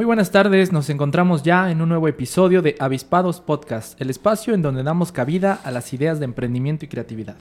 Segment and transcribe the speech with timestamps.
[0.00, 4.54] Muy buenas tardes, nos encontramos ya en un nuevo episodio de Avispados Podcast, el espacio
[4.54, 7.36] en donde damos cabida a las ideas de emprendimiento y creatividad.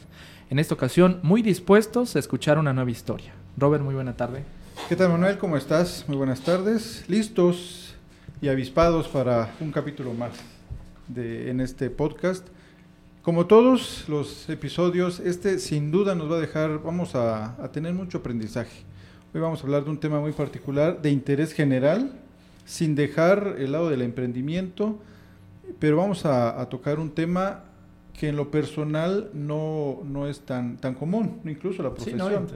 [0.50, 3.32] En esta ocasión, muy dispuestos a escuchar una nueva historia.
[3.56, 4.44] Robert, muy buena tarde.
[4.90, 5.38] ¿Qué tal Manuel?
[5.38, 6.04] ¿Cómo estás?
[6.10, 7.06] Muy buenas tardes.
[7.08, 7.96] ¿Listos
[8.42, 10.34] y avispados para un capítulo más
[11.08, 12.46] de, en este podcast?
[13.22, 17.94] Como todos los episodios, este sin duda nos va a dejar, vamos a, a tener
[17.94, 18.84] mucho aprendizaje.
[19.34, 22.20] Hoy vamos a hablar de un tema muy particular de interés general
[22.70, 25.00] sin dejar el lado del emprendimiento,
[25.80, 27.64] pero vamos a, tocar un tema
[28.14, 32.48] que en lo personal no, no es tan, tan común, incluso la profesión.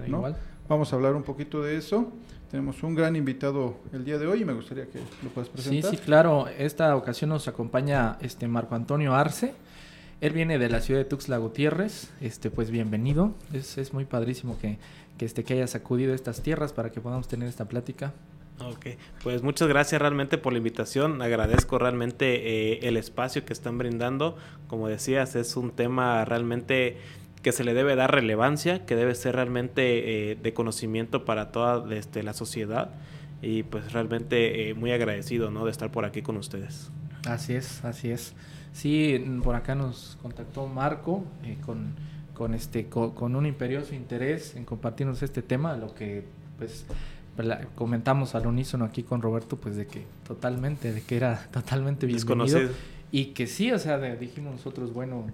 [0.69, 2.11] Vamos a hablar un poquito de eso.
[2.51, 5.89] Tenemos un gran invitado el día de hoy y me gustaría que lo puedas presentar.
[5.89, 6.45] Sí, sí, claro.
[6.59, 9.55] Esta ocasión nos acompaña este Marco Antonio Arce.
[10.21, 12.11] Él viene de la ciudad de Tuxtla Gutiérrez.
[12.21, 13.33] Este, pues bienvenido.
[13.51, 14.77] Es, es muy padrísimo que,
[15.17, 18.13] que, este, que hayas acudido a estas tierras para que podamos tener esta plática.
[18.59, 18.87] Ok,
[19.23, 21.21] pues muchas gracias realmente por la invitación.
[21.21, 24.37] Agradezco realmente eh, el espacio que están brindando.
[24.67, 26.97] Como decías, es un tema realmente
[27.41, 31.93] que se le debe dar relevancia, que debe ser realmente eh, de conocimiento para toda
[31.93, 32.91] este, la sociedad.
[33.41, 35.65] Y pues realmente eh, muy agradecido ¿no?
[35.65, 36.91] de estar por aquí con ustedes.
[37.27, 38.33] Así es, así es.
[38.71, 41.25] Sí, por acá nos contactó Marco
[41.65, 41.95] con,
[42.33, 46.25] con, este, con, con un imperioso interés en compartirnos este tema, lo que
[46.57, 46.85] pues
[47.75, 52.69] comentamos al unísono aquí con Roberto, pues de que totalmente, de que era totalmente bienvenido.
[53.11, 55.27] Y que sí, o sea, dijimos nosotros, bueno,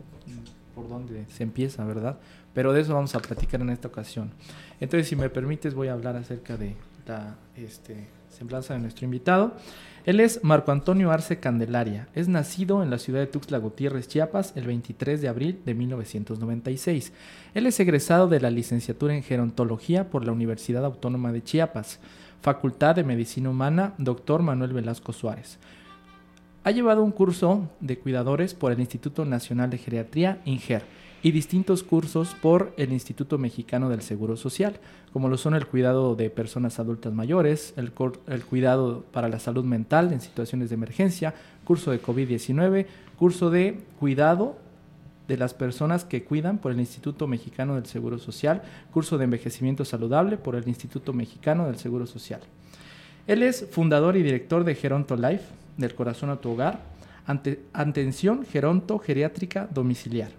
[0.75, 2.17] por dónde se empieza, ¿verdad?
[2.53, 4.31] Pero de eso vamos a platicar en esta ocasión.
[4.79, 6.75] Entonces, si me permites, voy a hablar acerca de
[7.07, 9.53] la este, semblanza de nuestro invitado.
[10.09, 12.07] Él es Marco Antonio Arce Candelaria.
[12.15, 17.13] Es nacido en la ciudad de Tuxtla Gutiérrez, Chiapas, el 23 de abril de 1996.
[17.53, 21.99] Él es egresado de la licenciatura en Gerontología por la Universidad Autónoma de Chiapas,
[22.41, 24.41] Facultad de Medicina Humana, Dr.
[24.41, 25.59] Manuel Velasco Suárez.
[26.63, 30.81] Ha llevado un curso de cuidadores por el Instituto Nacional de Geriatría, INGER
[31.21, 34.79] y distintos cursos por el Instituto Mexicano del Seguro Social,
[35.11, 40.13] como lo son el cuidado de personas adultas mayores, el, cuidado para la salud mental
[40.13, 41.33] en situaciones de emergencia,
[41.65, 42.85] curso de COVID-19,
[43.17, 44.57] curso de cuidado
[45.27, 49.85] de las personas que cuidan por el Instituto Mexicano del Seguro Social, curso de envejecimiento
[49.85, 52.41] saludable por el Instituto Mexicano del Seguro Social.
[53.27, 55.45] Él es fundador y director de Geronto Life,
[55.77, 56.81] del corazón a tu hogar,
[57.73, 60.31] atención geronto geriátrica domiciliar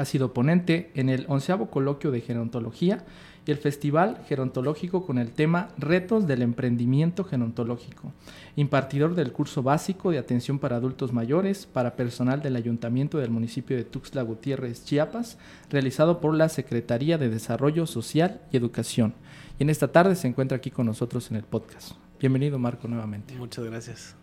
[0.00, 3.04] ha sido ponente en el onceavo coloquio de gerontología
[3.46, 8.12] y el Festival Gerontológico con el tema Retos del Emprendimiento Gerontológico,
[8.56, 13.76] impartidor del curso básico de atención para adultos mayores para personal del Ayuntamiento del municipio
[13.76, 15.38] de Tuxtla Gutiérrez, Chiapas,
[15.70, 19.14] realizado por la Secretaría de Desarrollo Social y Educación.
[19.58, 21.92] Y en esta tarde se encuentra aquí con nosotros en el podcast.
[22.18, 23.34] Bienvenido Marco nuevamente.
[23.34, 24.19] Muchas gracias.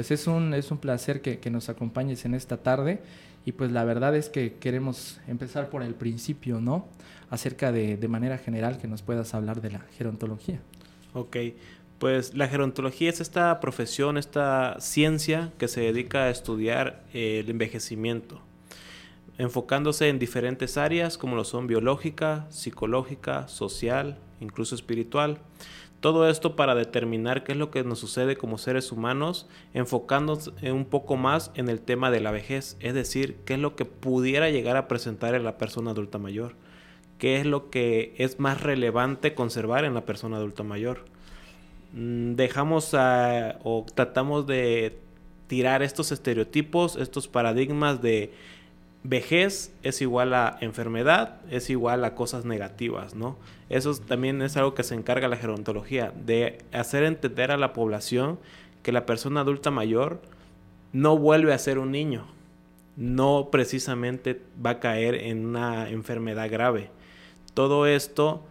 [0.00, 3.02] Pues es un, es un placer que, que nos acompañes en esta tarde
[3.44, 6.88] y pues la verdad es que queremos empezar por el principio, ¿no?
[7.28, 10.58] Acerca de, de manera general que nos puedas hablar de la gerontología.
[11.12, 11.36] Ok,
[11.98, 18.40] pues la gerontología es esta profesión, esta ciencia que se dedica a estudiar el envejecimiento,
[19.36, 25.40] enfocándose en diferentes áreas como lo son biológica, psicológica, social, incluso espiritual.
[26.00, 30.86] Todo esto para determinar qué es lo que nos sucede como seres humanos, enfocándonos un
[30.86, 34.48] poco más en el tema de la vejez, es decir, qué es lo que pudiera
[34.48, 36.56] llegar a presentar en la persona adulta mayor,
[37.18, 41.04] qué es lo que es más relevante conservar en la persona adulta mayor.
[41.92, 44.98] Mm, dejamos o tratamos de
[45.48, 48.32] tirar estos estereotipos, estos paradigmas de
[49.02, 53.36] vejez es igual a enfermedad, es igual a cosas negativas, ¿no?
[53.68, 58.38] Eso también es algo que se encarga la gerontología, de hacer entender a la población
[58.82, 60.20] que la persona adulta mayor
[60.92, 62.26] no vuelve a ser un niño,
[62.96, 66.90] no precisamente va a caer en una enfermedad grave.
[67.54, 68.44] Todo esto,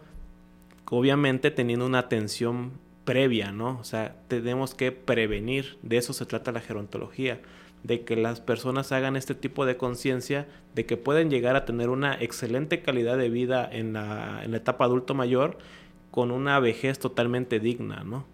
[0.90, 2.72] obviamente, teniendo una atención
[3.04, 3.78] previa, ¿no?
[3.78, 7.40] O sea, tenemos que prevenir, de eso se trata la gerontología
[7.82, 11.88] de que las personas hagan este tipo de conciencia de que pueden llegar a tener
[11.88, 15.58] una excelente calidad de vida en la, en la etapa adulto mayor
[16.10, 18.26] con una vejez totalmente digna, ¿no?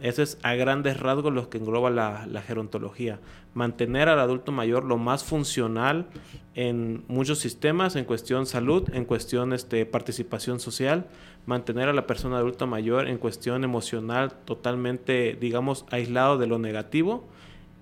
[0.00, 3.20] Eso es a grandes rasgos lo que engloba la, la, gerontología.
[3.54, 6.08] Mantener al adulto mayor lo más funcional
[6.54, 11.06] en muchos sistemas, en cuestión salud, en cuestión este, participación social,
[11.46, 17.24] mantener a la persona adulta mayor en cuestión emocional totalmente, digamos, aislado de lo negativo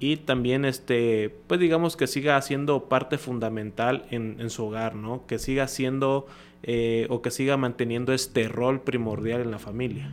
[0.02, 5.28] y también, este, pues digamos que siga siendo parte fundamental en, su hogar, ¿no?
[5.28, 6.26] Que siga siendo
[6.64, 10.10] eh, o que siga manteniendo este rol primordial en la familia.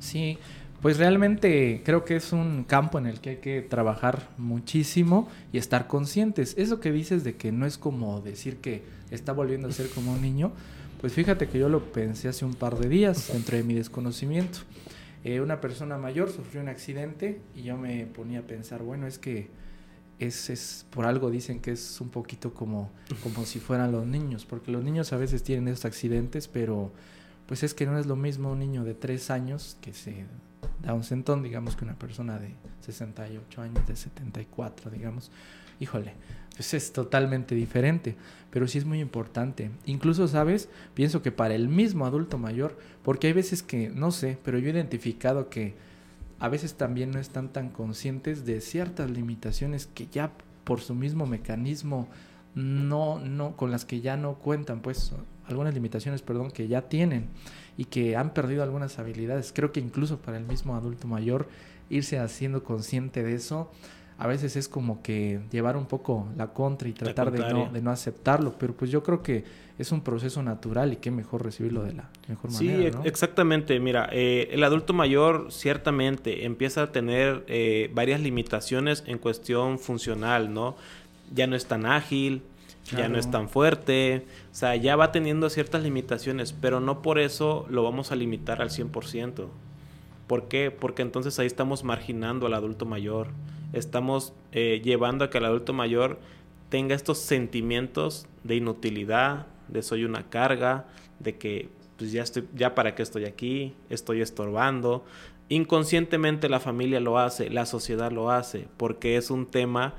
[0.00, 0.36] Sí,
[0.82, 5.56] pues realmente creo que es un campo en el que hay que trabajar muchísimo y
[5.56, 6.54] estar conscientes.
[6.58, 10.12] Eso que dices de que no es como decir que está volviendo a ser como
[10.12, 10.52] un niño,
[11.00, 14.58] pues fíjate que yo lo pensé hace un par de días dentro de mi desconocimiento.
[15.24, 19.18] Eh, una persona mayor sufrió un accidente y yo me ponía a pensar, bueno, es
[19.18, 19.50] que
[20.18, 22.90] es, es, por algo dicen que es un poquito como,
[23.22, 26.92] como si fueran los niños, porque los niños a veces tienen esos accidentes, pero
[27.46, 30.24] pues es que no es lo mismo un niño de 3 años que se
[30.82, 35.30] da un centón, digamos, que una persona de 68 años, de 74, digamos.
[35.82, 36.14] Híjole,
[36.54, 38.14] pues es totalmente diferente,
[38.50, 39.72] pero sí es muy importante.
[39.84, 40.68] Incluso, ¿sabes?
[40.94, 44.68] Pienso que para el mismo adulto mayor, porque hay veces que, no sé, pero yo
[44.68, 45.74] he identificado que
[46.38, 50.30] a veces también no están tan conscientes de ciertas limitaciones que ya
[50.62, 52.08] por su mismo mecanismo
[52.54, 55.10] no, no, con las que ya no cuentan, pues
[55.48, 57.26] algunas limitaciones, perdón, que ya tienen
[57.76, 59.52] y que han perdido algunas habilidades.
[59.52, 61.48] Creo que incluso para el mismo adulto mayor,
[61.90, 63.72] irse haciendo consciente de eso,
[64.22, 67.82] a veces es como que llevar un poco la contra y tratar de no, de
[67.82, 69.42] no aceptarlo, pero pues yo creo que
[69.80, 72.92] es un proceso natural y qué mejor recibirlo de la mejor manera.
[72.92, 73.80] Sí, exactamente.
[73.80, 80.54] Mira, eh, el adulto mayor ciertamente empieza a tener eh, varias limitaciones en cuestión funcional,
[80.54, 80.76] ¿no?
[81.34, 82.42] Ya no es tan ágil,
[82.96, 87.18] ya no es tan fuerte, o sea, ya va teniendo ciertas limitaciones, pero no por
[87.18, 89.48] eso lo vamos a limitar al 100%.
[90.28, 90.70] ¿Por qué?
[90.70, 93.30] Porque entonces ahí estamos marginando al adulto mayor,
[93.72, 96.18] estamos eh, llevando a que el adulto mayor
[96.68, 100.86] tenga estos sentimientos de inutilidad, de soy una carga,
[101.18, 105.04] de que pues ya estoy, ya para qué estoy aquí, estoy estorbando.
[105.48, 109.94] Inconscientemente la familia lo hace, la sociedad lo hace, porque es un tema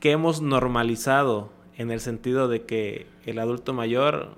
[0.00, 4.34] que hemos normalizado en el sentido de que el adulto mayor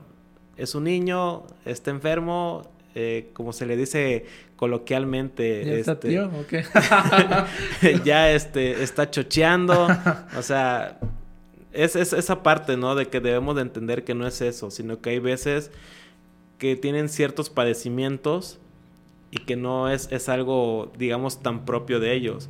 [0.56, 2.62] es un niño, está enfermo,
[2.98, 4.24] eh, como se le dice
[4.56, 6.30] coloquialmente, ¿Ya está este, tío,
[8.04, 9.86] ya este, está chocheando,
[10.34, 10.98] o sea,
[11.74, 12.94] es, es, esa parte, ¿no?
[12.94, 15.70] De que debemos de entender que no es eso, sino que hay veces
[16.56, 18.58] que tienen ciertos padecimientos
[19.30, 22.48] y que no es, es algo, digamos, tan propio de ellos.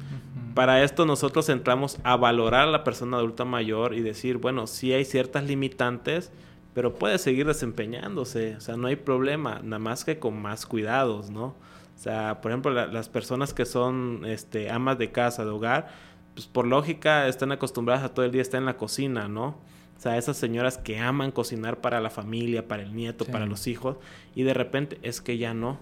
[0.55, 4.93] Para esto nosotros entramos a valorar a la persona adulta mayor y decir, bueno, sí
[4.93, 6.31] hay ciertas limitantes,
[6.77, 11.31] pero puede seguir desempeñándose, o sea, no hay problema, nada más que con más cuidados,
[11.31, 11.47] ¿no?
[11.47, 15.89] O sea, por ejemplo, las personas que son este, amas de casa, de hogar,
[16.35, 19.57] pues por lógica están acostumbradas a todo el día estar en la cocina, ¿no?
[19.97, 23.69] O sea, esas señoras que aman cocinar para la familia, para el nieto, para los
[23.69, 23.97] hijos,
[24.35, 25.79] y de repente es que ya no.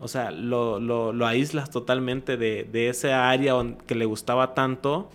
[0.00, 3.54] O sea, lo, lo, lo aíslas totalmente de, de esa área
[3.86, 5.08] que le gustaba tanto.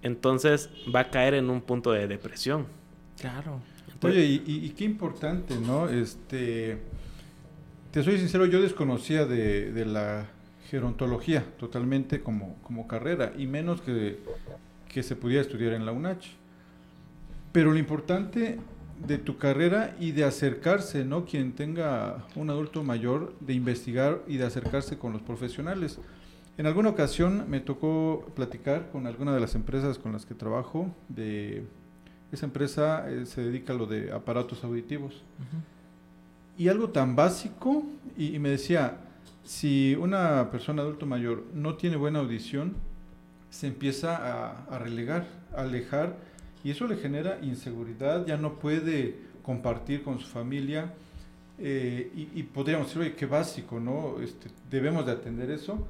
[0.00, 2.66] Entonces va a caer en un punto de depresión.
[3.20, 3.60] Claro.
[4.02, 5.88] Oye, y, y, qué importante, ¿no?
[5.88, 6.78] Este,
[7.90, 10.28] te soy sincero, yo desconocía de, de la
[10.70, 14.18] gerontología totalmente como, como carrera, y menos que,
[14.88, 16.28] que se pudiera estudiar en la UNACH.
[17.50, 18.58] Pero lo importante
[19.06, 21.24] de tu carrera y de acercarse, ¿no?
[21.24, 25.98] Quien tenga un adulto mayor, de investigar y de acercarse con los profesionales.
[26.56, 30.92] En alguna ocasión me tocó platicar con alguna de las empresas con las que trabajo.
[31.08, 31.64] De
[32.32, 35.22] esa empresa eh, se dedica a lo de aparatos auditivos.
[36.56, 37.84] Y algo tan básico,
[38.16, 38.98] y, me decía,
[39.44, 42.74] si una persona adulto mayor no tiene buena audición,
[43.50, 46.16] se empieza a, a relegar, a alejar
[46.64, 50.92] y eso le genera inseguridad, ya no puede compartir con su familia
[51.60, 54.20] eh, y, podríamos decir, oye, qué básico, ¿no?
[54.20, 55.86] Este, debemos de atender eso,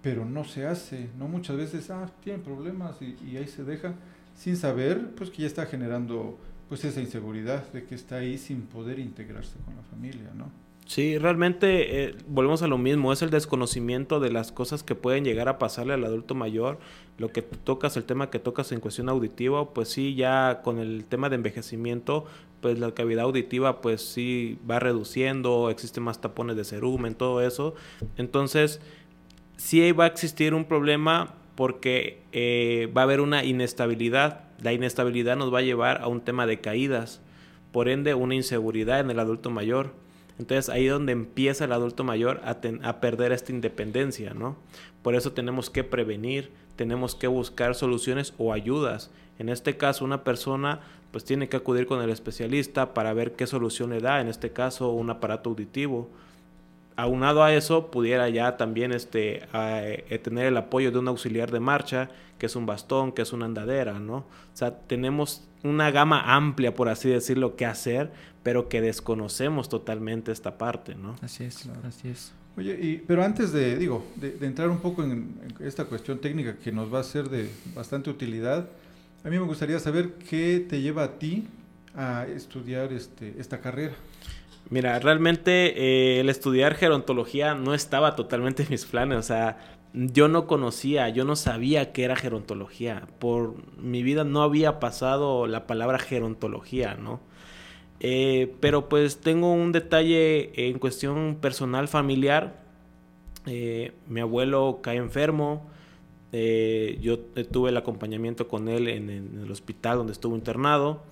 [0.00, 1.26] pero no se hace, ¿no?
[1.26, 3.94] Muchas veces, ah, tienen problemas y, ahí se deja
[4.38, 8.62] sin saber, pues que ya está generando pues esa inseguridad de que está ahí sin
[8.62, 10.50] poder integrarse con la familia, ¿no?
[10.86, 15.24] Sí, realmente eh, volvemos a lo mismo, es el desconocimiento de las cosas que pueden
[15.24, 16.78] llegar a pasarle al adulto mayor.
[17.18, 21.04] Lo que tocas, el tema que tocas en cuestión auditiva, pues sí, ya con el
[21.04, 22.24] tema de envejecimiento,
[22.62, 27.74] pues la cavidad auditiva pues sí va reduciendo, existen más tapones de cerumen, todo eso.
[28.16, 28.80] Entonces,
[29.56, 34.44] sí va a existir un problema porque eh, va a haber una inestabilidad.
[34.62, 37.20] La inestabilidad nos va a llevar a un tema de caídas,
[37.72, 39.92] por ende una inseguridad en el adulto mayor.
[40.38, 44.56] Entonces ahí es donde empieza el adulto mayor a, a perder esta independencia, ¿no?
[45.02, 49.10] Por eso tenemos que prevenir, tenemos que buscar soluciones o ayudas.
[49.40, 53.48] En este caso, una persona pues tiene que acudir con el especialista para ver qué
[53.48, 56.08] solución le da, en este caso un aparato auditivo.
[56.98, 61.60] Aunado a eso, pudiera ya también este, eh, tener el apoyo de un auxiliar de
[61.60, 64.16] marcha, que es un bastón, que es una andadera, ¿no?
[64.16, 68.10] O sea, tenemos una gama amplia, por así decirlo, que hacer,
[68.42, 71.14] pero que desconocemos totalmente esta parte, ¿no?
[71.22, 72.32] Así es, así es.
[72.56, 76.72] Oye, y, pero antes de, digo, de, entrar un poco en, esta cuestión técnica que
[76.72, 78.68] nos va a ser de bastante utilidad,
[79.22, 81.46] a mí me gustaría saber qué te lleva a ti
[81.94, 83.94] a estudiar este, esta carrera.
[84.70, 89.56] Mira, realmente eh, el estudiar gerontología no estaba totalmente en mis planes, o sea,
[89.94, 93.08] yo no conocía, yo no sabía qué era gerontología.
[93.18, 97.20] Por mi vida no había pasado la palabra gerontología, ¿no?
[98.00, 102.62] Eh, pero pues tengo un detalle en cuestión personal familiar.
[103.46, 105.70] Eh, mi abuelo cae enfermo.
[106.30, 107.18] Yo
[107.50, 109.08] tuve el acompañamiento con él en,
[109.42, 111.02] el hospital donde estuvo internado.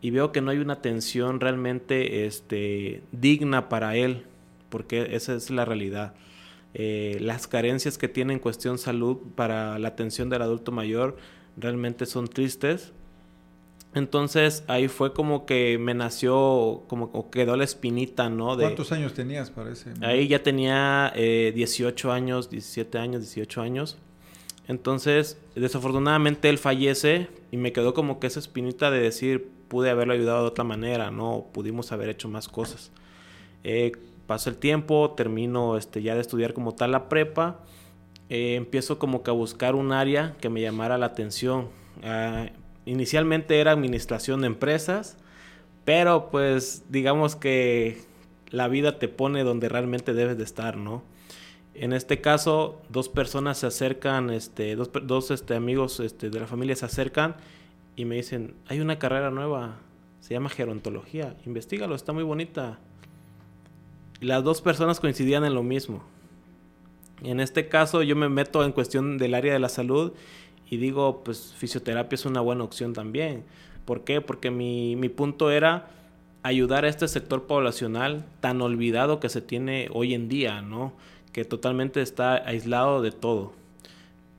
[0.00, 4.24] Y veo que no hay una atención realmente este, digna para él.
[4.68, 6.14] Porque esa es la realidad.
[6.74, 11.16] las carencias que tiene en cuestión salud para la atención del adulto mayor
[11.56, 12.92] realmente son tristes
[13.94, 18.56] entonces ahí fue como que me nació, como quedó la espinita, ¿no?
[18.56, 19.92] De, ¿Cuántos años tenías para ese?
[20.02, 23.98] Ahí ya tenía eh, 18 años, 17 años, 18 años.
[24.66, 30.14] Entonces, desafortunadamente él fallece y me quedó como que esa espinita de decir, pude haberlo
[30.14, 31.46] ayudado de otra manera, ¿no?
[31.52, 32.90] Pudimos haber hecho más cosas.
[33.64, 33.92] Eh,
[34.26, 37.60] pasó el tiempo, termino este, ya de estudiar como tal la prepa.
[38.28, 41.68] Eh, empiezo como que a buscar un área que me llamara la atención.
[42.02, 42.46] Ah,
[42.88, 45.18] Inicialmente era administración de empresas,
[45.84, 48.00] pero pues digamos que
[48.48, 51.02] la vida te pone donde realmente debes de estar, ¿no?
[51.74, 56.46] En este caso, dos personas se acercan, este, dos, dos este, amigos este, de la
[56.46, 57.36] familia se acercan
[57.98, 59.74] y me dicen, hay una carrera nueva,
[60.20, 62.78] se llama gerontología, investigalo, está muy bonita.
[64.20, 66.04] Las dos personas coincidían en lo mismo.
[67.24, 70.12] En este caso yo me meto en cuestión del área de la salud
[70.70, 73.42] y digo, pues fisioterapia es una buena opción también.
[73.84, 74.20] ¿Por qué?
[74.20, 75.90] Porque mi, mi punto era
[76.44, 80.92] ayudar a este sector poblacional tan olvidado que se tiene hoy en día, ¿no?
[81.32, 83.57] Que totalmente está aislado de todo.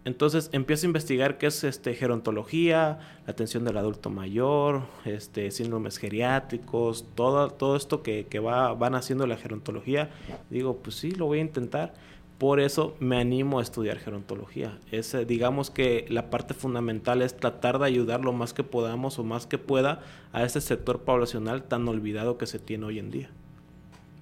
[0.05, 5.97] Entonces empiezo a investigar qué es este gerontología, la atención del adulto mayor, este síndromes
[5.97, 10.09] geriátricos, todo, todo esto que, que va, van haciendo la gerontología.
[10.49, 11.93] Digo, pues sí, lo voy a intentar.
[12.37, 14.79] Por eso me animo a estudiar gerontología.
[14.91, 19.25] Es, digamos que la parte fundamental es tratar de ayudar lo más que podamos o
[19.25, 20.01] más que pueda
[20.31, 23.29] a ese sector poblacional tan olvidado que se tiene hoy en día.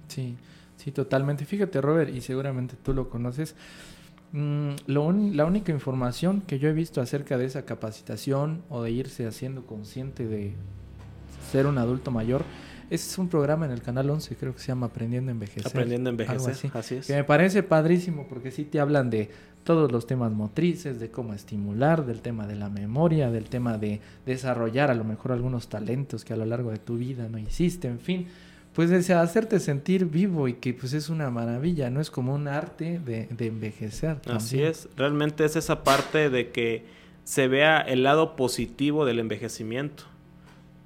[0.08, 0.36] Sí,
[0.76, 1.44] sí, totalmente.
[1.44, 3.54] Fíjate, Robert, y seguramente tú lo conoces.
[4.32, 9.26] Mm, la única información que yo he visto acerca de esa capacitación o de irse
[9.26, 10.52] haciendo consciente de
[11.50, 12.44] ser un adulto mayor
[12.90, 15.66] es un programa en el canal 11, creo que se llama Aprendiendo a Envejecer.
[15.66, 17.06] Aprendiendo a Envejecer, así, es.
[17.06, 19.30] Que me parece padrísimo porque sí te hablan de
[19.64, 24.00] todos los temas motrices, de cómo estimular, del tema de la memoria, del tema de
[24.24, 27.88] desarrollar a lo mejor algunos talentos que a lo largo de tu vida no hiciste,
[27.88, 28.28] en fin.
[28.78, 32.00] Pues de hacerte sentir vivo y que pues es una maravilla, ¿no?
[32.00, 34.20] Es como un arte de, envejecer.
[34.26, 36.86] Así es, realmente es esa parte de que
[37.24, 40.04] se vea el lado positivo del envejecimiento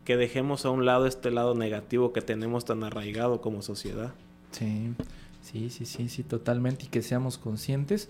[0.07, 4.15] que dejemos a un lado este lado negativo que tenemos tan arraigado como sociedad.
[4.53, 4.95] Sí,
[5.43, 6.87] sí, sí, sí, sí, totalmente.
[6.87, 8.09] Y que seamos conscientes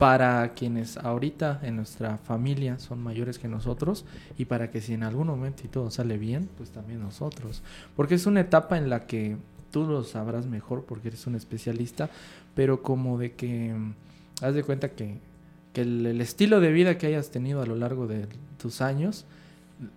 [0.00, 5.04] para quienes ahorita en nuestra familia son mayores que nosotros y para que si en
[5.04, 7.62] algún momento y todo sale bien, pues también nosotros.
[7.94, 9.36] Porque es una etapa en la que
[9.70, 12.10] tú lo sabrás mejor porque eres un especialista,
[12.54, 13.72] pero como de que
[14.40, 15.18] haz de cuenta que,
[15.72, 18.26] que el estilo de vida que hayas tenido a lo largo de
[18.58, 19.26] tus años,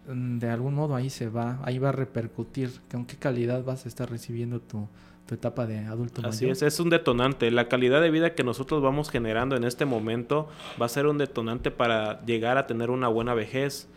[0.07, 3.85] Mm, de algún modo ahí se va, ahí va a repercutir con qué calidad vas
[3.85, 4.87] a estar recibiendo tu,
[5.31, 7.49] etapa de adulto Así es, es un detonante.
[7.51, 10.47] La calidad de vida que nosotros vamos generando en este momento
[10.81, 13.87] va a ser un detonante para llegar a tener una buena vejez.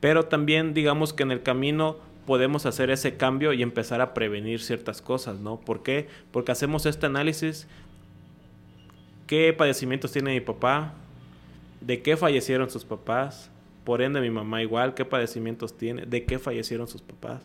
[0.00, 1.96] Pero también digamos que en el camino
[2.26, 5.60] podemos hacer ese cambio y empezar a prevenir ciertas cosas, ¿no?
[5.60, 6.08] ¿Por qué?
[6.30, 7.66] Porque hacemos este análisis.
[9.26, 10.94] ¿Qué padecimientos tiene mi papá?
[11.80, 13.50] ¿De qué fallecieron sus papás?
[13.84, 17.42] Por ende, mi mamá igual, qué padecimientos tiene, de qué fallecieron sus papás.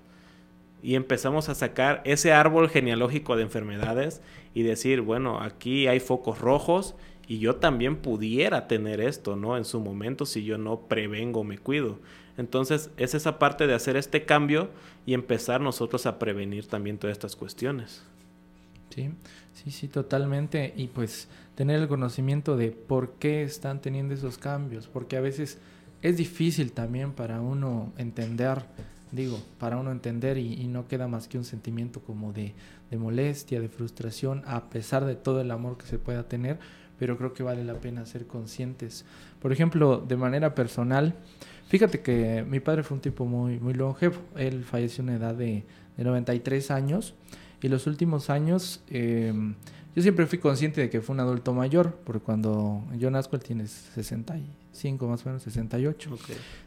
[0.82, 4.22] Y empezamos a sacar ese árbol genealógico de enfermedades
[4.54, 6.96] y decir, bueno, aquí hay focos rojos
[7.28, 9.58] y yo también pudiera tener esto, ¿no?
[9.58, 12.00] En su momento si yo no prevengo, me cuido.
[12.38, 14.70] Entonces es esa parte de hacer este cambio
[15.06, 18.04] y empezar nosotros a prevenir también todas estas cuestiones.
[18.90, 19.10] Sí,
[19.54, 20.74] sí, sí, totalmente.
[20.78, 25.58] Y pues tener el conocimiento de por qué están teniendo esos cambios, porque a veces
[26.02, 28.64] es difícil también para uno entender,
[29.12, 32.54] digo, para uno entender y, no queda más que un sentimiento como de,
[32.92, 36.60] molestia, de frustración, a pesar de todo el amor que se pueda tener,
[37.00, 39.06] pero creo que vale la pena ser conscientes.
[39.42, 41.16] Por ejemplo, de manera personal,
[41.68, 45.36] fíjate que mi padre fue un tipo muy, muy longevo, él falleció a una edad
[45.36, 45.64] de,
[45.96, 47.14] de 93 años
[47.62, 48.84] y los últimos años...
[48.90, 49.34] Eh,
[49.98, 53.42] yo siempre fui consciente de que fue un adulto mayor, porque cuando yo nazco él
[53.42, 53.66] tiene
[54.78, 56.18] 65, más o menos 68.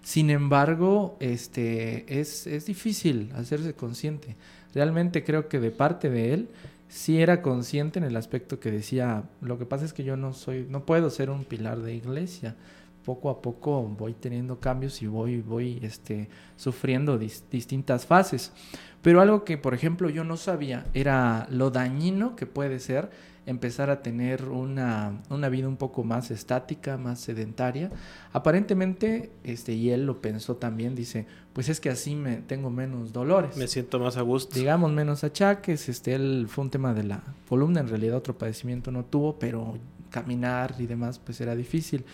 [0.02, 4.36] Sin embargo, este, es, es difícil hacerse consciente.
[4.74, 6.48] Realmente creo que de parte de él
[6.88, 10.32] sí era consciente en el aspecto que decía, lo que pasa es que yo no
[10.32, 12.56] soy, no puedo ser un pilar de iglesia.
[13.04, 18.52] Poco a poco voy teniendo cambios y voy, voy este, sufriendo distintas fases.
[19.00, 23.10] Pero algo que, por ejemplo, yo no sabía era lo dañino que puede ser
[23.46, 27.90] empezar a tener una, una, vida un poco más estática, más sedentaria.
[28.32, 33.12] Aparentemente, este, y él lo pensó también, dice, pues es que así me tengo menos
[33.12, 33.56] dolores.
[33.56, 34.58] Me siento más a gusto.
[34.58, 35.88] Digamos, menos achaques.
[35.88, 39.78] Este, él fue un tema de la columna, en realidad otro padecimiento no tuvo, pero
[40.10, 42.04] caminar y demás, pues era difícil.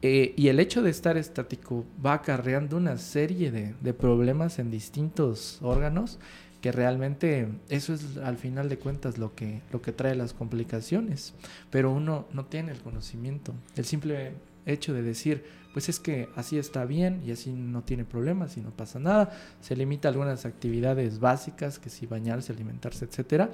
[0.00, 5.58] Eh, y el hecho de estar estático va acarreando una serie de, problemas en distintos
[5.60, 6.18] órganos
[6.60, 11.34] que realmente eso es al final de cuentas lo que, lo que trae las complicaciones.
[11.70, 13.54] Pero uno no tiene el conocimiento.
[13.76, 14.32] El simple
[14.66, 18.60] hecho de decir, pues es que así está bien y así no tiene problemas y
[18.60, 23.50] no pasa nada, se limita a algunas actividades básicas, que si bañarse, alimentarse, etcétera,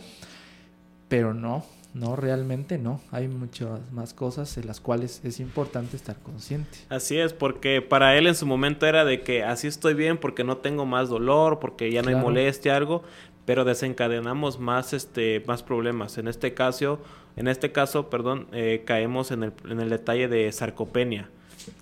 [1.09, 3.01] pero no, no, realmente no.
[3.13, 6.79] Hay muchas más cosas en las cuales es importante estar consciente.
[6.89, 10.43] Así es, porque para él en su momento era de que así estoy bien porque
[10.43, 13.05] no tengo más dolor, porque ya no hay molestia, algo,
[13.45, 16.19] pero desencadenamos más, este, más problemas.
[16.19, 17.01] En este caso,
[17.37, 21.31] en este caso, perdón, eh, caemos en el, en el detalle de sarcopenia,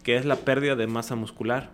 [0.03, 1.71] que es la pérdida de masa muscular.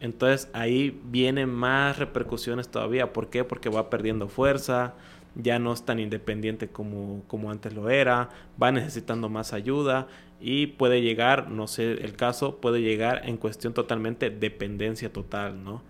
[0.00, 3.12] Entonces ahí vienen más repercusiones todavía.
[3.12, 3.44] ¿Por qué?
[3.44, 4.94] Porque va perdiendo fuerza,
[5.36, 10.08] ya no es tan independiente como, como antes lo era, va necesitando más ayuda
[10.40, 15.82] y puede llegar, no sé el caso, puede llegar en cuestión totalmente dependencia total, ¿no?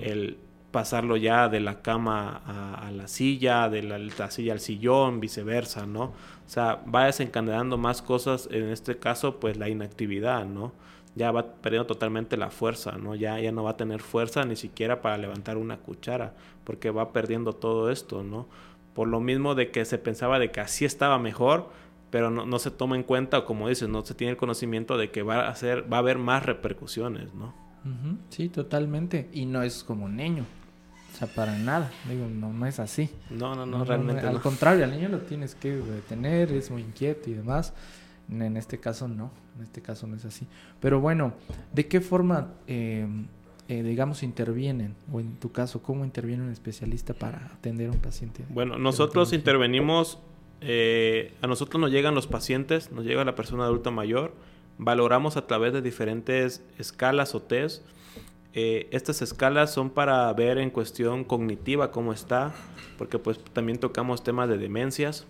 [0.00, 0.38] El
[0.70, 2.42] pasarlo ya de la cama
[2.86, 6.04] a, la silla, de la, silla al sillón, viceversa, ¿no?
[6.04, 10.72] O sea, va desencadenando más cosas, en este caso, pues la inactividad, ¿no?
[11.14, 13.14] Ya va perdiendo totalmente la fuerza, ¿no?
[13.14, 17.12] Ya, ya no va a tener fuerza ni siquiera para levantar una cuchara, porque va
[17.12, 18.46] perdiendo todo esto, ¿no?
[18.98, 21.70] Por lo mismo de que se pensaba de que así estaba mejor,
[22.10, 25.22] pero no, se toma en cuenta, como dices, no se tiene el conocimiento de que
[25.22, 27.54] va a, hacer, va a haber más repercusiones, ¿no?
[28.30, 29.28] Sí, totalmente.
[29.32, 30.44] Y no es como un niño.
[31.14, 31.92] O sea, para nada.
[32.08, 33.08] Digo, no, no es así.
[33.30, 34.26] No, no, no, realmente.
[34.26, 37.74] al contrario, al niño lo tienes que detener, es muy inquieto y demás.
[38.28, 40.48] En este caso no, en este caso no es así.
[40.80, 41.34] Pero bueno,
[41.72, 43.06] ¿de qué forma eh,
[43.68, 44.94] eh, digamos, intervienen?
[45.12, 48.44] O en tu caso, ¿cómo interviene un especialista para atender a un paciente?
[48.48, 50.18] Bueno, nosotros intervenimos,
[50.62, 54.32] eh, a nosotros nos llegan los pacientes, nos llega la persona adulta mayor,
[54.78, 57.84] valoramos a través de diferentes escalas o test.
[58.54, 62.54] Eh, estas escalas son para ver en cuestión cognitiva cómo está,
[62.96, 65.26] porque pues también tocamos temas de demencias,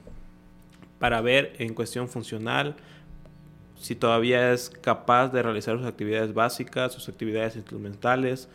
[1.00, 2.76] para ver en cuestión funcional,
[3.78, 8.48] si todavía es capaz de realizar sus actividades básicas, sus actividades instrumentales.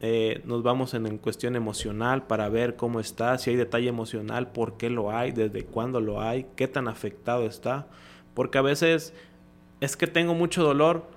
[0.00, 4.76] Eh, nos vamos en, cuestión emocional para ver cómo está, si hay detalle emocional, por
[4.76, 7.88] qué lo hay, desde cuándo lo hay, qué tan afectado está.
[8.34, 9.12] Porque a veces
[9.80, 11.08] es que tengo mucho dolor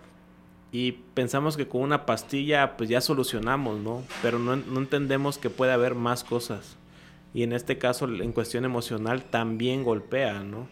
[0.72, 4.04] y pensamos que con una pastilla pues ya solucionamos, ¿no?
[4.22, 6.78] Pero no, no entendemos que puede haber más cosas.
[7.34, 10.68] Y en este caso, en cuestión emocional, también golpea, ¿no?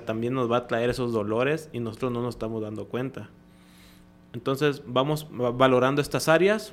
[0.00, 3.28] También nos va a traer esos dolores y nosotros no nos estamos dando cuenta.
[4.32, 6.72] Entonces, vamos valorando estas áreas.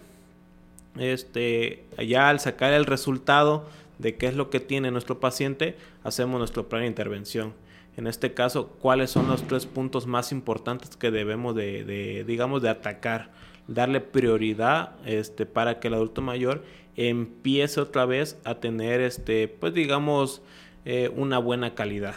[0.98, 3.66] Este, ya al sacar el resultado
[4.00, 7.54] de qué es lo que tiene nuestro paciente, hacemos nuestro plan de intervención.
[7.98, 12.70] En este caso, cuáles son los tres puntos más importantes que debemos de, digamos, de
[12.70, 13.32] atacar,
[13.68, 16.64] darle prioridad, este, para que el adulto mayor
[16.96, 20.42] empiece otra vez a tener, este, pues, digamos,
[20.86, 22.16] eh, una buena calidad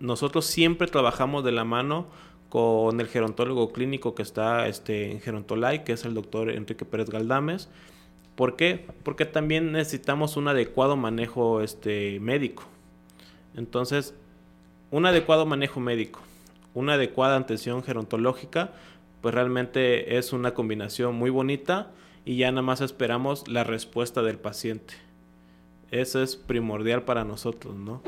[0.00, 2.06] nosotros siempre trabajamos de la mano
[2.48, 7.08] con el gerontólogo clínico que está este, en Gerontolay, que es el doctor Enrique Pérez
[7.08, 7.68] Galdames.
[8.34, 8.86] ¿Por qué?
[9.04, 12.64] Porque también necesitamos un adecuado manejo este, médico.
[13.54, 14.14] Entonces,
[14.90, 16.20] un adecuado manejo médico,
[16.74, 18.72] una adecuada atención gerontológica,
[19.20, 21.92] pues realmente es una combinación muy bonita
[22.24, 24.94] y ya nada más esperamos la respuesta del paciente.
[25.90, 28.02] Eso es primordial para nosotros, ¿no?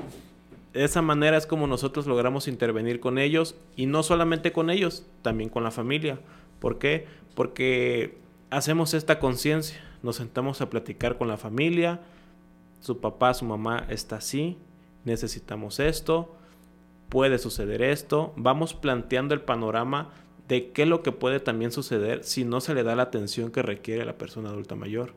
[0.72, 5.06] De esa manera es como nosotros logramos intervenir con ellos y no solamente con ellos,
[5.20, 6.18] también con la familia.
[6.60, 7.06] ¿Por qué?
[7.34, 8.18] Porque
[8.50, 12.00] hacemos esta conciencia, nos sentamos a platicar con la familia,
[12.80, 14.56] su papá, su mamá está así,
[15.04, 16.34] necesitamos esto,
[17.08, 20.10] puede suceder esto, vamos planteando el panorama
[20.48, 23.50] de qué es lo que puede también suceder si no se le da la atención
[23.50, 25.12] que requiere la persona adulta mayor.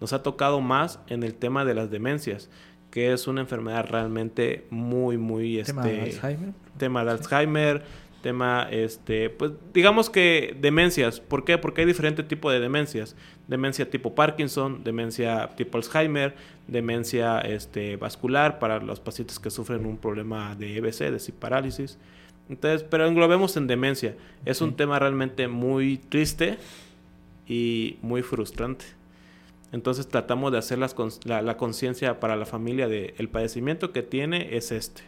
[0.00, 2.50] Nos ha tocado más en el tema de las demencias,
[2.94, 5.60] que es una enfermedad realmente muy, muy...
[5.64, 6.54] ¿Tema de este, Alzheimer?
[6.78, 7.82] Tema de Alzheimer,
[8.22, 11.18] tema, este, pues digamos que demencias.
[11.18, 11.58] ¿Por qué?
[11.58, 13.16] Porque hay diferentes tipos de demencias.
[13.48, 16.36] Demencia tipo Parkinson, demencia tipo Alzheimer,
[16.68, 21.98] demencia este, vascular para los pacientes que sufren un problema de EBC, de parálisis.
[22.48, 24.14] Entonces, pero englobemos en demencia.
[24.44, 26.58] Es un tema realmente muy triste
[27.48, 28.84] y muy frustrante.
[29.74, 34.56] Entonces tratamos de hacer las la conciencia para la familia de el padecimiento que tiene
[34.56, 35.02] es este.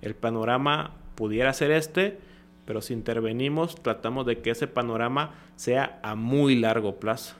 [0.00, 2.18] El panorama pudiera ser este,
[2.64, 7.34] pero si intervenimos tratamos de que ese panorama sea a muy largo plazo.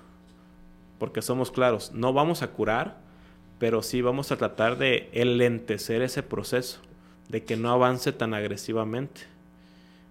[0.99, 2.99] Porque somos claros, no vamos a curar,
[3.59, 6.81] pero sí vamos a tratar de enlentecer ese proceso,
[7.31, 9.23] de que no avance tan agresivamente.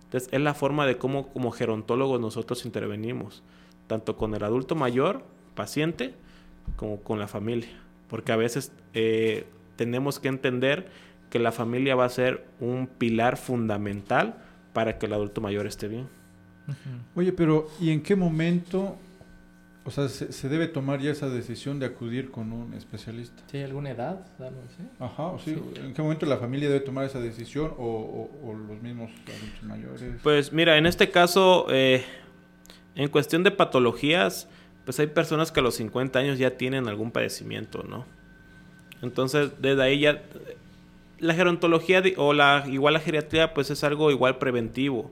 [0.06, 3.44] Entonces es la forma de cómo como gerontólogos nosotros intervenimos,
[3.86, 5.22] tanto con el adulto mayor,
[5.54, 6.16] paciente,
[6.75, 7.69] como con la familia.
[8.10, 10.88] Porque a veces eh, tenemos que entender
[11.29, 14.36] que la familia va a ser un pilar fundamental
[14.73, 16.08] para que el adulto mayor esté bien.
[17.15, 18.95] Oye, pero ¿y en qué momento,
[19.86, 23.41] o sea, se, se debe tomar ya esa decisión de acudir con un especialista?
[23.49, 24.25] ¿Sí hay alguna edad?
[24.39, 24.84] algo así?
[24.99, 25.82] Ajá, o sí, Sí.
[25.82, 27.84] ¿en qué momento la familia debe tomar esa decisión o,
[28.43, 30.03] o- o los mismos adultos mayores?
[30.21, 32.03] Pues mira, en este caso, eh,
[32.95, 34.47] en cuestión de patologías,
[34.86, 38.06] pues hay personas que a los 50 años ya tienen algún padecimiento, ¿no?
[39.02, 40.24] Entonces, desde ahí ya...
[41.20, 45.12] La gerontología o la igual la geriatría, pues es algo igual preventivo.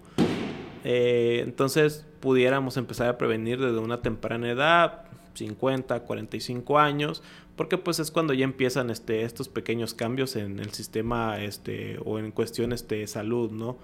[0.86, 5.04] Eh, entonces, pudiéramos empezar a prevenir desde una temprana edad,
[5.34, 7.24] 50, 45 años,
[7.58, 12.20] porque pues es cuando ya empiezan este, estos pequeños cambios en el sistema este, o
[12.20, 13.78] en cuestión este, salud, ¿no?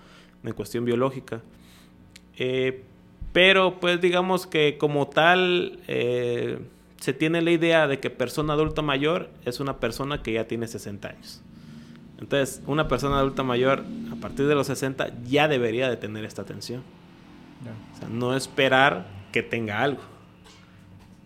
[0.43, 1.41] En cuestión biológica.
[2.37, 2.83] Eh,
[3.33, 6.59] pero pues digamos que como tal eh,
[7.01, 10.67] se tiene la idea de que persona adulta mayor es una persona que ya tiene
[10.67, 11.41] 60 años.
[12.19, 16.43] Entonces, una persona adulta mayor a partir de los 60 ya debería de tener esta
[16.43, 16.83] atención.
[17.93, 20.01] O sea, no esperar que tenga algo,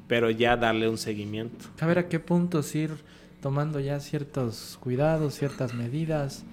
[0.07, 1.65] pero ya darle un seguimiento.
[1.79, 2.91] A ver a qué puntos ir
[3.41, 6.43] tomando ya ciertos cuidados, ciertas medidas.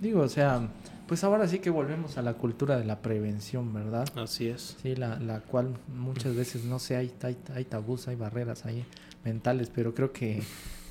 [0.00, 0.68] Digo, o sea,
[1.08, 4.06] pues ahora sí que volvemos a la cultura de la prevención, ¿verdad?
[4.16, 4.76] Así es.
[4.82, 8.84] Sí, la, la cual muchas veces, no sé, hay, hay, hay tabús, hay barreras ahí
[9.24, 10.42] mentales, pero creo que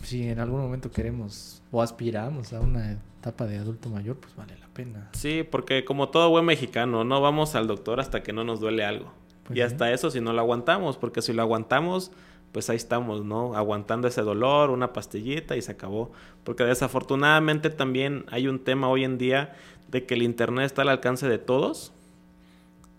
[0.03, 4.57] si en algún momento queremos o aspiramos a una etapa de adulto mayor, pues vale
[4.57, 5.09] la pena.
[5.13, 8.83] Sí, porque como todo buen mexicano, no vamos al doctor hasta que no nos duele
[8.83, 9.13] algo.
[9.43, 12.11] Pues y hasta eso si no lo aguantamos, porque si lo aguantamos,
[12.57, 13.53] pues ahí estamos, ¿no?
[13.55, 16.11] Aguantando ese dolor, una pastillita y se acabó.
[16.43, 19.55] Porque desafortunadamente también hay un tema hoy en día
[19.89, 21.93] de que el internet está al alcance de todos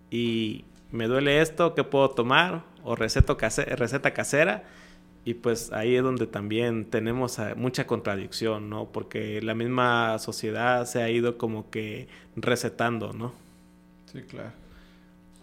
[0.09, 2.63] y me duele esto, ¿qué puedo tomar?
[2.85, 4.63] O receta, case- receta casera.
[5.25, 8.85] Y pues ahí es donde también tenemos eh, mucha contradicción, ¿no?
[8.85, 13.33] Porque la misma sociedad se ha ido como que recetando, ¿no?
[14.05, 14.51] Sí, claro.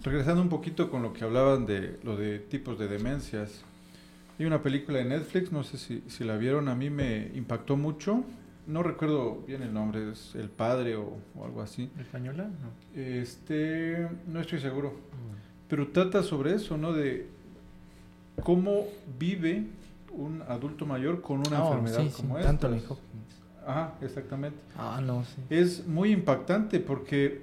[0.03, 3.63] Regresando un poquito con lo que hablaban de lo de tipos de demencias.
[4.39, 7.77] Hay una película de Netflix, no sé si, si la vieron, a mí me impactó
[7.77, 8.23] mucho.
[8.67, 11.89] No recuerdo bien el nombre, es El Padre o, o algo así.
[11.99, 12.45] ¿Española?
[12.45, 13.01] No.
[13.01, 14.93] Este, no estoy seguro.
[15.69, 16.93] Pero trata sobre eso, ¿no?
[16.93, 17.27] De
[18.43, 18.85] cómo
[19.19, 19.65] vive
[20.13, 22.51] un adulto mayor con una Oh, enfermedad sí, sí, como esta.
[22.51, 23.41] Anthony Hopkins.
[23.67, 24.59] Ajá, exactamente.
[24.77, 25.37] Ah, no, sí.
[25.51, 27.43] Es muy impactante porque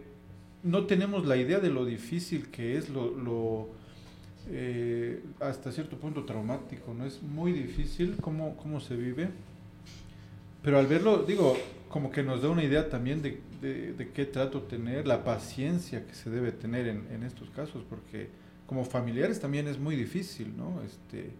[0.61, 3.69] no tenemos la idea de lo difícil que es, lo, lo,
[4.49, 7.05] eh, hasta cierto punto traumático, ¿no?
[7.05, 9.29] Es muy difícil cómo, cómo se vive.
[10.61, 11.57] Pero al verlo, digo,
[11.89, 16.05] como que nos da una idea también de, de- de qué trato tener, la paciencia
[16.05, 18.29] que se debe tener en, en estos casos, porque
[18.67, 20.81] como familiares también es muy difícil, ¿no?
[20.83, 21.31] Este,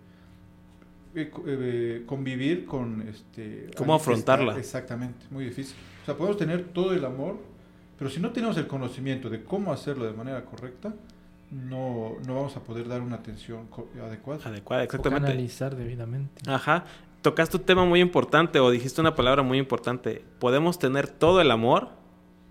[1.16, 4.58] eh, eh, convivir con este ¿Cómo afrontarla?
[4.58, 7.38] exactamente muy difícil o sea podemos tener todo el amor
[8.00, 10.92] pero si no tenemos el conocimiento de cómo hacerlo de manera correcta
[11.54, 13.68] no no vamos a poder dar una atención
[14.04, 15.28] adecuada Adecuada, O exactamente.
[15.28, 16.42] canalizar debidamente.
[16.50, 16.86] Ajá.
[17.22, 20.26] Tocaste un tema muy importante o dijiste una palabra muy importante.
[20.40, 21.90] Podemos tener todo el amor,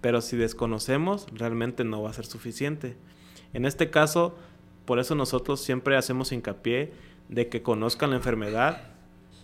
[0.01, 2.97] pero si desconocemos, realmente no va a ser suficiente.
[3.53, 4.35] En este caso,
[4.87, 6.93] por eso nosotros siempre hacemos hincapié
[7.29, 8.83] de que conozcan la enfermedad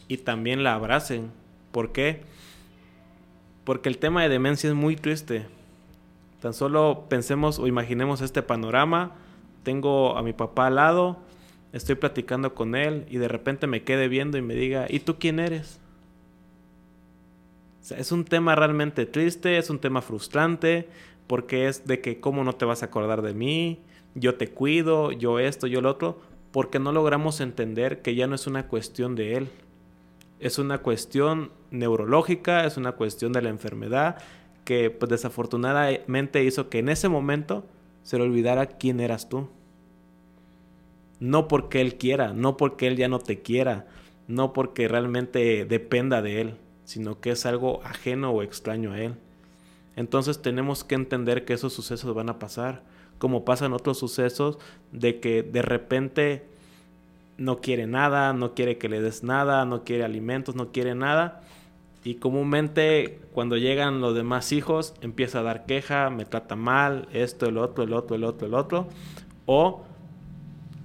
[0.08, 1.30] y también la abracen.
[1.72, 2.22] ¿Por qué?
[3.64, 5.46] Porque el tema de demencia es muy triste.
[6.40, 9.12] Tan solo pensemos o imaginemos este panorama.
[9.62, 11.18] Tengo a mi papá al lado,
[11.72, 15.16] estoy platicando con él y de repente me quede viendo y me diga, ¿y tú
[15.18, 15.80] quién eres?
[17.96, 20.88] es un tema realmente triste, es un tema frustrante,
[21.26, 23.80] porque es de que cómo no te vas a acordar de mí,
[24.14, 26.20] yo te cuido, yo esto, yo lo otro,
[26.52, 29.48] porque no logramos entender que ya no es una cuestión de él,
[30.40, 34.18] es una cuestión neurológica, es una cuestión de la enfermedad
[34.64, 37.64] que pues desafortunadamente hizo que en ese momento
[38.08, 39.50] se le olvidara quién eras tú.
[41.20, 43.86] No porque él quiera, no porque él ya no te quiera,
[44.28, 46.54] no porque realmente dependa de él,
[46.86, 49.16] sino que es algo ajeno o extraño a él.
[49.94, 52.82] Entonces tenemos que entender que esos sucesos van a pasar,
[53.18, 54.58] como pasan otros sucesos
[54.90, 56.46] de que de repente
[57.36, 61.42] no quiere nada, no quiere que le des nada, no quiere alimentos, no quiere nada.
[62.08, 67.44] Y comúnmente cuando llegan los demás hijos empieza a dar queja, me trata mal, esto,
[67.44, 68.88] el otro, el otro, el otro, el otro.
[69.44, 69.84] O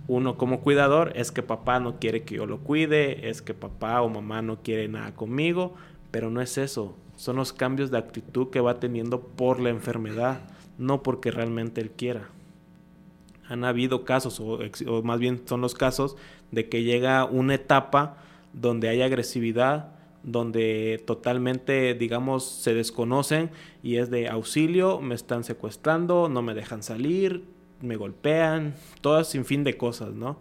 [0.10, 4.02] uno como cuidador es que papá no quiere que yo lo cuide, es que papá
[4.02, 5.76] o mamá no quiere nada conmigo,
[6.12, 10.42] pero no es eso, son los cambios de actitud que va teniendo por la enfermedad,
[10.78, 12.28] no porque realmente él quiera
[13.48, 14.60] han habido casos, o,
[15.04, 16.16] más bien son los casos,
[16.52, 18.18] de que llega una etapa
[18.54, 23.52] donde hay agresividad, donde totalmente, digamos, se desconocen
[23.84, 27.44] y es de auxilio, me están secuestrando, no me dejan salir,
[27.82, 30.38] me golpean, todas sin fin de cosas, ¿no?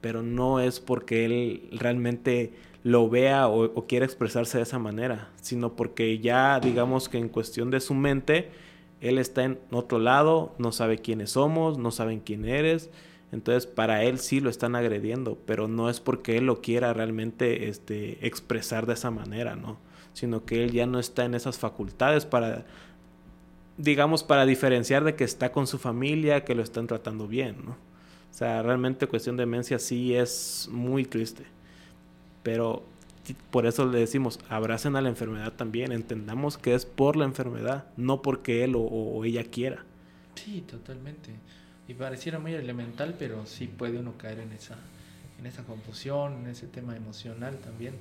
[0.00, 5.76] Pero no es porque él realmente lo vea o, quiera expresarse de esa manera, sino
[5.76, 8.50] porque ya, digamos que en cuestión de su mente,
[9.00, 12.90] él está en otro lado, no sabe quiénes somos, no saben quién eres.
[13.30, 17.68] Entonces, para él sí lo están agrediendo, pero no es porque él lo quiera realmente
[17.68, 19.78] este, expresar de esa manera, ¿no?
[20.14, 22.64] Sino que él ya no está en esas facultades para,
[23.76, 27.72] digamos, para diferenciar de que está con su familia, que lo están tratando bien, ¿no?
[28.30, 31.44] O sea, realmente cuestión de demencia sí es muy triste.
[32.42, 32.82] Pero
[33.50, 37.86] por eso le decimos, abracen a la enfermedad también, entendamos que es por la enfermedad,
[37.96, 39.84] no porque él o, ella quiera.
[40.34, 41.34] Sí, totalmente.
[41.88, 44.76] Y pareciera muy elemental, pero sí puede uno caer en esa,
[45.38, 47.94] en esa confusión, en ese tema emocional también.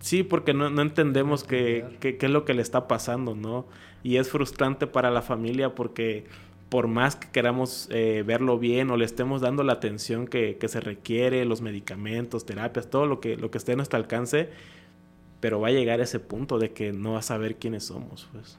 [0.00, 3.66] Sí, porque no, no entendemos qué, qué, es lo que le está pasando, ¿no?
[4.04, 6.26] Y es frustrante para la familia porque
[6.68, 10.80] por más que queramos eh, verlo bien o le estemos dando la atención que, se
[10.80, 14.50] requiere, los medicamentos, terapias, todo lo que, lo que esté a nuestro alcance,
[15.40, 18.28] pero va a llegar a ese punto de que no va a saber quiénes somos,
[18.32, 18.58] pues.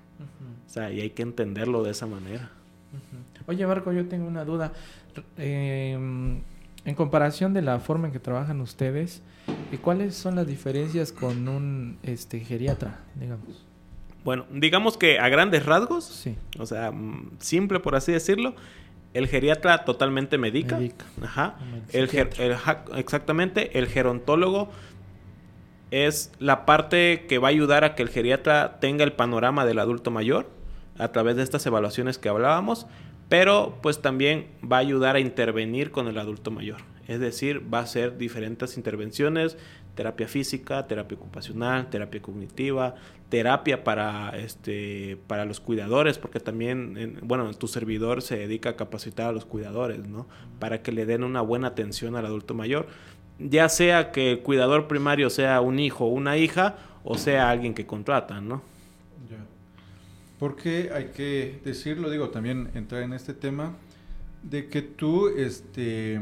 [0.68, 2.52] O sea, y hay que entenderlo de esa manera.
[3.48, 4.74] Oye, Marco, yo tengo una duda.
[5.38, 6.42] Em,
[6.86, 9.22] en comparación de la forma en que trabajan ustedes,
[9.82, 13.66] ¿cuáles son las diferencias con un este, geriatra, digamos?
[14.24, 16.36] Bueno, digamos que a grandes rasgos, sí.
[16.58, 18.56] o sea, mm, simple por así decirlo,
[19.14, 20.78] el geriatra totalmente medica.
[20.78, 21.06] medica.
[21.24, 21.58] Ajá.
[21.92, 22.10] El,
[22.96, 24.70] exactamente, el gerontólogo
[25.92, 29.80] es la parte que va a ayudar a que el geriatra tenga el panorama del
[29.80, 30.59] adulto mayor
[31.00, 32.86] a través de estas evaluaciones que hablábamos,
[33.30, 36.82] pero pues también va a ayudar a intervenir con el adulto mayor.
[37.08, 39.58] Es decir, va a hacer diferentes intervenciones,
[39.96, 42.96] terapia física, terapia ocupacional, terapia cognitiva,
[43.30, 49.30] terapia para, este, para los cuidadores, porque también, bueno, tu servidor se dedica a capacitar
[49.30, 50.28] a los cuidadores, ¿no?
[50.60, 52.88] Para que le den una buena atención al adulto mayor,
[53.40, 57.74] ya sea que el cuidador primario sea un hijo o una hija, o sea alguien
[57.74, 58.62] que contratan, ¿no?
[60.40, 63.76] Porque hay que decirlo, digo, también entrar en este tema
[64.42, 66.22] de que tú, este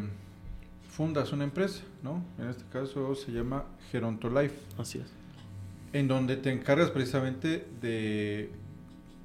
[0.97, 2.25] fundas una empresa, ¿no?
[2.39, 4.55] En este caso se llama Gerontolife.
[4.79, 5.05] Así es.
[5.93, 8.49] En donde te encargas precisamente de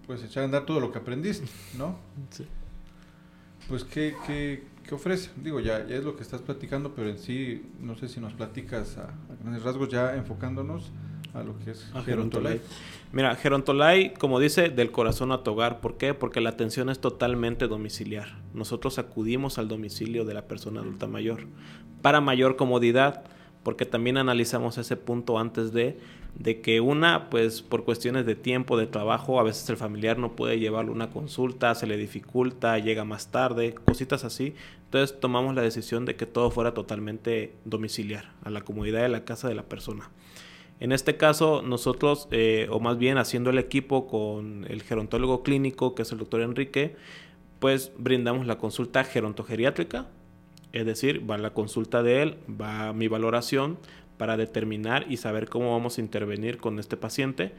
[0.06, 1.46] pues echar a andar todo lo que aprendiste,
[1.78, 1.96] ¿no?
[2.30, 2.46] Sí.
[3.68, 5.30] Pues ¿qué, qué, qué ofrece?
[5.36, 8.34] Digo, ya, ya es lo que estás platicando, pero en sí, no sé si nos
[8.34, 10.90] platicas a, a grandes rasgos ya enfocándonos
[11.34, 12.60] a lo que es Gerontolay.
[13.12, 15.80] Mira, Gerontolay, como dice, del corazón a tu hogar.
[15.80, 16.14] ¿Por qué?
[16.14, 18.38] Porque la atención es totalmente domiciliar.
[18.54, 21.46] Nosotros acudimos al domicilio de la persona adulta mayor
[22.00, 23.24] para mayor comodidad,
[23.62, 25.98] porque también analizamos ese punto antes de
[26.34, 30.34] de que una, pues por cuestiones de tiempo, de trabajo, a veces el familiar no
[30.34, 34.54] puede llevarle una consulta, se le dificulta, llega más tarde, cositas así.
[34.84, 39.24] Entonces tomamos la decisión de que todo fuera totalmente domiciliar, a la comodidad de la
[39.24, 40.10] casa de la persona.
[40.82, 45.94] En este caso, nosotros, eh, o más bien haciendo el equipo con el gerontólogo clínico,
[45.94, 46.96] que es el doctor Enrique,
[47.60, 50.08] pues brindamos la consulta gerontogeriátrica,
[50.72, 53.78] es decir, va la consulta de él, va mi valoración
[54.18, 57.52] para determinar y saber cómo vamos a intervenir con este paciente.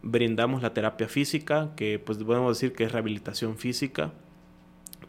[0.00, 4.12] Brindamos la terapia física, que pues podemos decir que es rehabilitación física,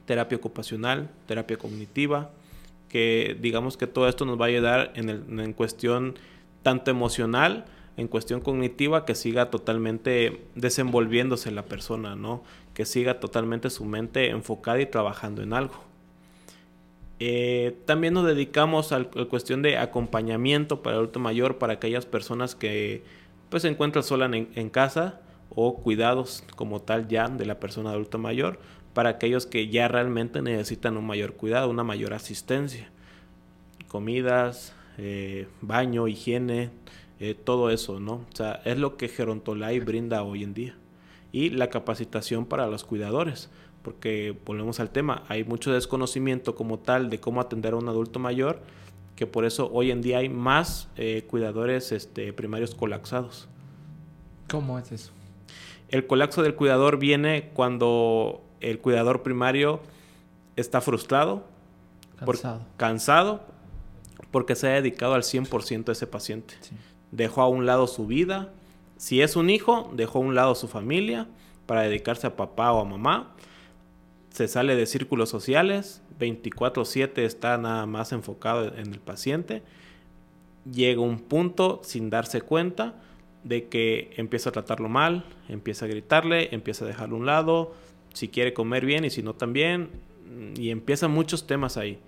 [0.06, 2.32] terapia ocupacional, terapia cognitiva,
[2.90, 6.16] que digamos que todo esto nos va a ayudar en, en cuestión
[6.64, 12.44] tanto emocional, en cuestión cognitiva, que siga totalmente desenvolviéndose la persona, ¿no?
[12.74, 15.76] Que siga totalmente su mente enfocada y trabajando en algo.
[17.20, 22.06] Eh, también nos dedicamos a la cuestión de acompañamiento para el adulto mayor, para aquellas
[22.06, 23.04] personas que
[23.50, 27.92] pues se encuentran solas en, en, casa o cuidados como tal ya de la persona
[27.92, 28.60] adulta mayor,
[28.94, 32.90] para aquellos que ya realmente necesitan un mayor cuidado, una mayor asistencia.
[33.88, 36.70] Comidas, eh, baño, higiene,
[37.20, 38.14] eh, todo eso, ¿no?
[38.14, 40.76] O sea, es lo que Gerontolai brinda hoy en día.
[41.32, 43.50] Y la capacitación para los cuidadores,
[43.82, 48.20] porque volvemos al tema, hay mucho desconocimiento como tal de cómo atender a un adulto
[48.20, 48.62] mayor,
[49.16, 53.48] que por eso hoy en día hay más eh, cuidadores este, primarios colapsados.
[54.50, 55.12] ¿Cómo es eso?
[55.90, 59.82] El colapso del cuidador viene cuando el cuidador primario
[60.56, 61.46] está frustrado,
[62.18, 63.53] cansado, por, cansado
[64.34, 66.56] porque se ha dedicado al 100% a ese paciente.
[66.60, 66.76] Sí.
[67.12, 68.52] Dejó a un lado su vida.
[68.98, 71.28] Si es un hijo, dejó a un lado su familia
[71.68, 73.36] para dedicarse a papá o a mamá.
[74.32, 76.02] Se sale de círculos sociales.
[76.20, 79.62] 24/7 está nada más enfocado en el paciente.
[80.66, 83.00] Llega un punto sin darse cuenta
[83.44, 87.76] de que empieza a tratarlo mal, empieza a gritarle, empieza a dejarlo a un lado,
[88.14, 89.90] si quiere comer bien y si no también,
[90.56, 92.00] y empiezan muchos temas ahí.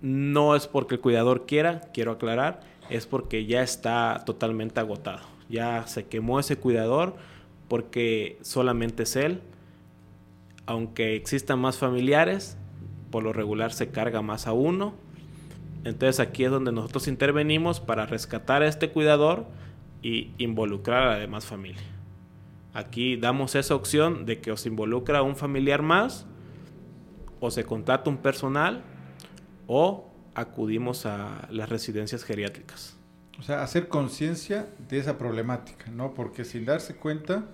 [0.00, 5.20] No es porque el cuidador quiera, quiero aclarar, es porque ya está totalmente agotado.
[5.48, 7.16] Ya se quemó ese cuidador
[7.68, 9.40] porque solamente es él.
[10.66, 12.56] Aunque existan más familiares,
[13.10, 14.94] por lo regular se carga más a uno.
[15.84, 19.46] Entonces aquí es donde nosotros intervenimos para rescatar a este cuidador
[20.02, 21.82] y involucrar a la demás familia.
[22.74, 26.26] Aquí damos esa opción de que os involucra un familiar más
[27.40, 28.84] o se contrata un personal
[29.68, 32.96] o acudimos a las residencias geriátricas.
[33.38, 36.14] O sea, hacer conciencia de esa problemática, ¿no?
[36.14, 37.44] Porque sin darse cuenta,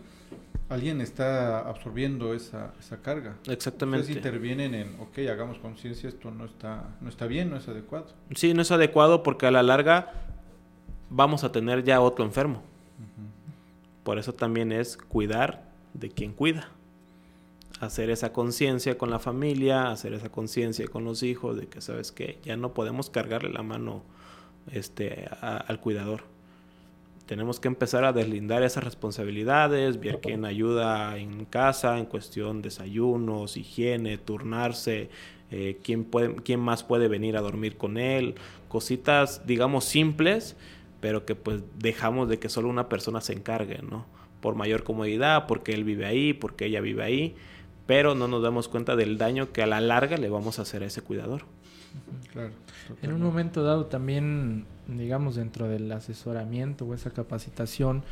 [0.70, 3.36] alguien está absorbiendo esa, esa carga.
[3.46, 4.06] Exactamente.
[4.06, 8.06] Entonces intervienen en, ok, hagamos conciencia, esto no está, no está bien, no es adecuado.
[8.34, 10.12] Sí, no es adecuado porque a la larga
[11.10, 12.62] vamos a tener ya otro enfermo.
[12.98, 14.04] Uh -huh.
[14.04, 16.68] Por eso también es cuidar de quien cuida
[17.80, 22.12] hacer esa conciencia con la familia, hacer esa conciencia con los hijos de que, ¿sabes
[22.12, 22.38] qué?
[22.44, 24.02] Ya no podemos cargarle la mano
[24.72, 26.22] este, al cuidador.
[27.26, 32.68] Tenemos que empezar a deslindar esas responsabilidades, ver quién ayuda en casa en cuestión de
[32.68, 35.08] desayunos, higiene, turnarse,
[35.50, 38.34] eh, quién, puede, quién más puede venir a dormir con él,
[38.68, 40.54] cositas, digamos, simples,
[41.00, 44.04] pero que pues dejamos de que solo una persona se encargue, ¿no?
[44.42, 47.36] Por mayor comodidad, porque él vive ahí, porque ella vive ahí
[47.86, 50.82] pero no nos damos cuenta del daño que a la larga le vamos a hacer
[50.82, 51.42] a ese cuidador.
[52.32, 52.50] Claro,
[53.02, 58.02] en un momento dado también, digamos, dentro del asesoramiento o esa capacitación,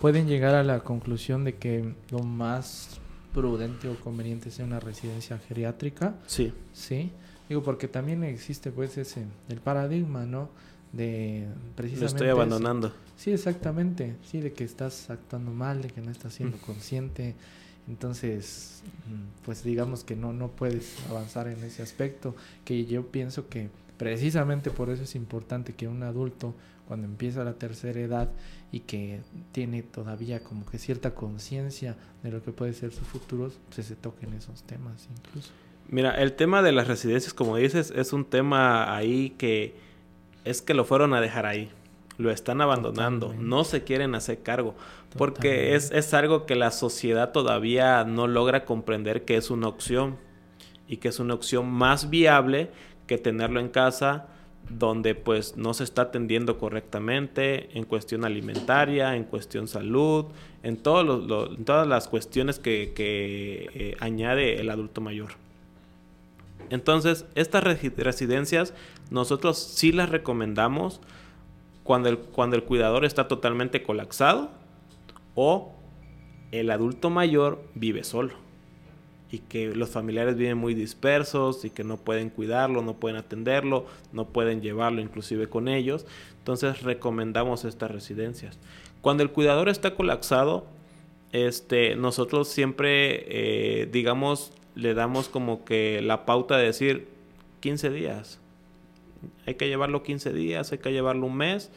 [0.00, 3.00] pueden llegar a la conclusión de que lo más
[3.32, 6.14] prudente o conveniente sea una residencia geriátrica.
[6.26, 6.52] Sí.
[6.72, 7.10] Sí.
[7.48, 10.50] Digo, porque también existe pues ese, el paradigma, ¿no?
[10.92, 12.00] De precisamente...
[12.00, 12.88] Lo estoy abandonando.
[12.88, 12.96] Eso.
[13.16, 14.16] Sí, exactamente.
[14.24, 17.34] Sí, de que estás actuando mal, de que no estás siendo consciente.
[17.88, 18.82] Entonces,
[19.44, 24.70] pues digamos que no, no puedes avanzar en ese aspecto, que yo pienso que precisamente
[24.70, 26.54] por eso es importante que un adulto,
[26.86, 28.30] cuando empieza la tercera edad
[28.70, 29.20] y que
[29.52, 33.96] tiene todavía como que cierta conciencia de lo que puede ser su futuro, pues se
[33.96, 35.50] toquen esos temas incluso.
[35.88, 39.74] Mira, el tema de las residencias, como dices, es un tema ahí que
[40.44, 41.70] es que lo fueron a dejar ahí
[42.18, 43.50] lo están abandonando, Totalmente.
[43.50, 44.74] no se quieren hacer cargo,
[45.16, 50.16] porque es, es, algo que la sociedad todavía no logra comprender que es una opción
[50.88, 52.70] y que es una opción más viable
[53.06, 54.28] que tenerlo en casa
[54.68, 60.26] donde pues no se está atendiendo correctamente en cuestión alimentaria, en cuestión salud,
[60.62, 65.32] en, todos los, todas las cuestiones que, que eh, añade el adulto mayor.
[66.70, 68.72] Entonces, estas residencias
[69.10, 71.00] nosotros sí las recomendamos,
[71.84, 74.50] cuando el, cuando el cuidador está totalmente colapsado
[75.34, 75.72] o
[76.50, 78.34] el adulto mayor vive solo
[79.32, 83.86] y que los familiares viven muy dispersos y que no pueden cuidarlo, no pueden atenderlo,
[84.12, 86.04] no pueden llevarlo inclusive con ellos.
[86.36, 88.58] Entonces recomendamos estas residencias.
[89.00, 90.66] Cuando el cuidador está colapsado,
[91.32, 93.24] este, nosotros siempre,
[93.82, 97.08] eh, digamos, le damos como que la pauta de decir
[97.60, 98.38] 15 días,
[99.46, 101.70] hay que llevarlo 15 días, hay que llevarlo un mes,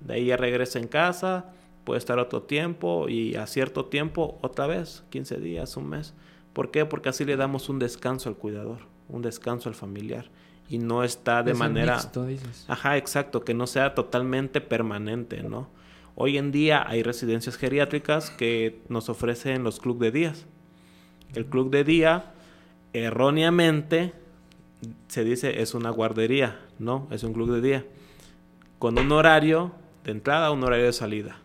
[0.00, 1.52] De ahí ya regresa en casa,
[1.84, 6.14] puede estar otro tiempo y a cierto tiempo otra vez, 15 días, un mes.
[6.52, 6.84] ¿Por qué?
[6.84, 10.30] Porque así le damos un descanso al cuidador, un descanso al familiar
[10.68, 12.64] y no está de Es manera mixto, dices.
[12.68, 15.68] Ajá, exacto, que no sea totalmente permanente, ¿no?
[16.14, 20.46] Hoy en día hay residencias geriátricas que nos ofrecen los club de días.
[21.34, 22.32] El club de día,
[22.92, 24.12] erróneamente,
[25.08, 27.86] se dice es una guardería, no, es un club de día.
[28.78, 29.72] Con un horario
[30.04, 31.41] de entrada, un horario de salida,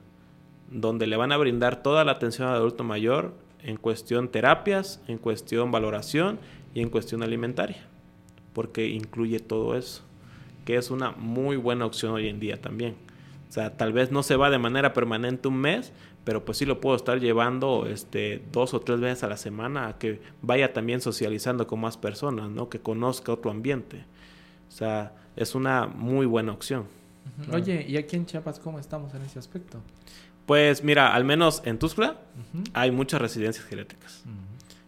[0.69, 5.17] donde le van a brindar toda la atención al adulto mayor en cuestión terapias, en
[5.17, 6.39] cuestión valoración
[6.73, 7.85] y en cuestión alimentaria,
[8.53, 10.03] porque incluye todo eso,
[10.65, 12.95] que es una muy buena opción hoy en día también.
[13.49, 15.93] O sea, tal vez no se va de manera permanente un mes,
[16.25, 19.87] pero pues sí lo puedo estar llevando este, dos o tres veces a la semana
[19.87, 22.67] a que vaya también socializando con más personas, ¿no?
[22.67, 24.03] Que conozca otro ambiente.
[24.67, 26.85] O sea, es una muy buena opción.
[27.53, 29.79] Oye, ¿y aquí en Chiapas cómo estamos en ese aspecto?
[30.47, 32.15] Pues mira, al menos en Ujú.
[32.73, 34.23] hay muchas residencias geriátricas.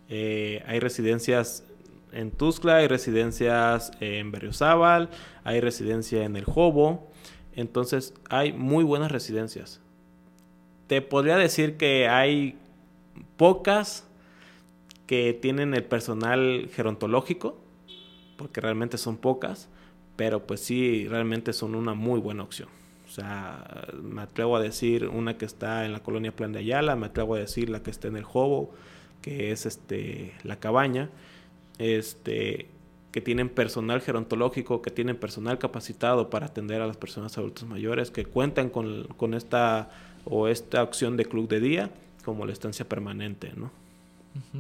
[0.08, 1.66] Eh, hay residencias
[2.14, 5.10] en Tuxtla, hay residencias en Berriozábal,
[5.44, 7.12] hay residencia en El Jobo.
[7.54, 9.82] Entonces, hay muy buenas residencias.
[10.88, 12.58] Te podría decir que hay
[13.36, 14.08] pocas
[15.08, 17.60] que tienen el personal gerontológico,
[18.38, 19.68] porque realmente son pocas,
[20.16, 22.70] pero pues sí, realmente son una muy buena opción.
[23.10, 26.96] O sea, me atrevo a decir una que está en la colonia Plan de Ayala,
[26.96, 28.72] me atrevo a decir la que está en el Jobo,
[29.24, 31.10] que es este la cabaña,
[31.80, 32.68] este
[33.12, 38.12] que tienen personal gerontológico, que tienen personal capacitado para atender a las personas adultos mayores,
[38.12, 39.90] que cuentan con, con esta
[40.26, 41.90] o esta opción de club de día
[42.24, 43.72] como la estancia permanente, ¿no?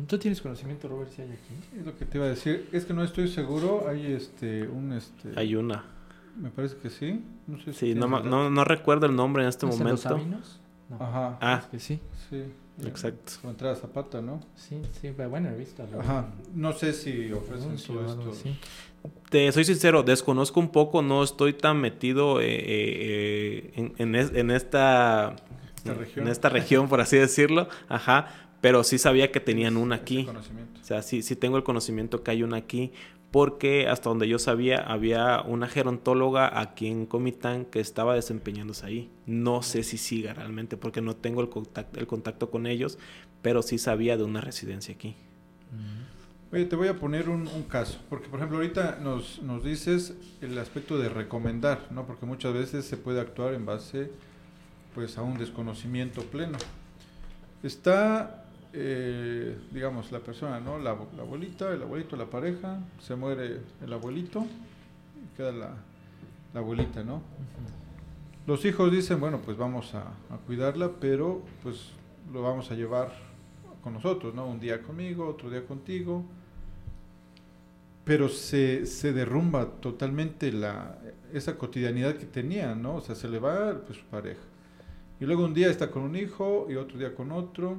[0.08, 1.78] ¿Tú tienes conocimiento, Robert, si hay aquí?
[1.80, 2.68] Es lo que te iba a decir.
[2.72, 3.88] Es que no estoy seguro.
[3.88, 5.30] Hay este un este.
[5.36, 5.86] Hay una.
[6.40, 7.22] Me parece que sí.
[7.48, 10.06] No sé si Sí, no, no, no recuerdo el nombre en este ¿Es en Los
[10.06, 10.10] momento.
[10.10, 10.60] Sabinos?
[10.90, 10.96] No.
[11.04, 11.38] Ajá.
[11.42, 12.00] Ah, Es que sí.
[12.30, 12.44] Sí.
[12.86, 13.34] exacto.
[13.42, 14.40] Con entrada Zapata, ¿no?
[14.56, 15.84] Sí, sí, pero bueno, he visto.
[15.84, 16.00] algo.
[16.02, 16.28] Ajá.
[16.56, 18.32] No sé si ofrecen todo o esto.
[18.32, 18.58] así.
[19.30, 24.34] Te soy sincero, desconozco un poco, no estoy tan metido eh, eh, en, en es-
[24.34, 25.36] en esta,
[25.78, 26.26] Esta región.
[26.26, 28.28] en esta región, por así decirlo, ajá,
[28.62, 30.26] pero sí sabía que tenían una aquí.
[30.26, 30.80] conocimiento.
[30.82, 32.92] O sea, sí, sí tengo el conocimiento que hay una aquí,
[33.32, 39.12] porque hasta donde yo sabía había una gerontóloga aquí en Comitán que estaba desempeñándose ahí.
[39.26, 42.98] No sé si siga realmente, porque no tengo el contacto, el contacto con ellos,
[43.42, 45.16] pero sí sabía de una residencia aquí.
[46.52, 50.16] Oye, te voy a poner un, un caso, porque por ejemplo ahorita nos, nos dices
[50.42, 52.08] el aspecto de recomendar, ¿no?
[52.08, 54.12] Porque muchas veces se puede actuar en base
[54.96, 56.58] pues a un desconocimiento pleno.
[57.62, 60.78] Está, eh, digamos, la persona, ¿no?
[60.78, 64.46] La, la abuelita, el abuelito, la pareja, se muere el abuelito
[65.16, 65.74] y queda la,
[66.54, 67.22] la abuelita, ¿no?
[68.46, 70.02] Los hijos dicen, bueno, pues vamos a,
[70.34, 71.92] a cuidarla, pero pues
[72.34, 73.12] lo vamos a llevar
[73.84, 74.48] con nosotros, ¿no?
[74.48, 76.24] Un día conmigo, otro día contigo.
[78.06, 80.98] Pero se, se derrumba totalmente la,
[81.32, 82.96] esa cotidianidad que tenían, ¿no?
[82.96, 84.42] O sea, se le va pues, su pareja.
[85.20, 87.78] Y luego un día está con un hijo y otro día con otro.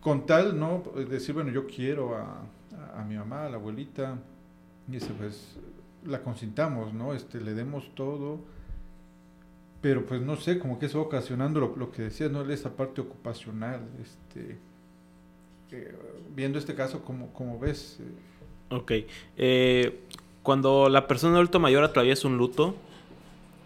[0.00, 0.82] Con tal, ¿no?
[1.08, 2.42] Decir, bueno, yo quiero a,
[2.94, 4.18] a, mi mamá, a la abuelita.
[4.88, 5.56] Y dice, pues,
[6.04, 7.12] la consintamos, ¿no?
[7.12, 8.40] Este, le demos todo
[9.86, 12.42] pero pues no sé, como que eso ocasionando lo, lo que decías, ¿no?
[12.50, 14.58] Esa parte ocupacional, este,
[16.34, 18.00] viendo este caso, ¿cómo, cómo ves?
[18.70, 18.92] Ok.
[19.36, 20.00] Eh,
[20.42, 22.74] cuando la persona adulto mayor atraviesa un luto,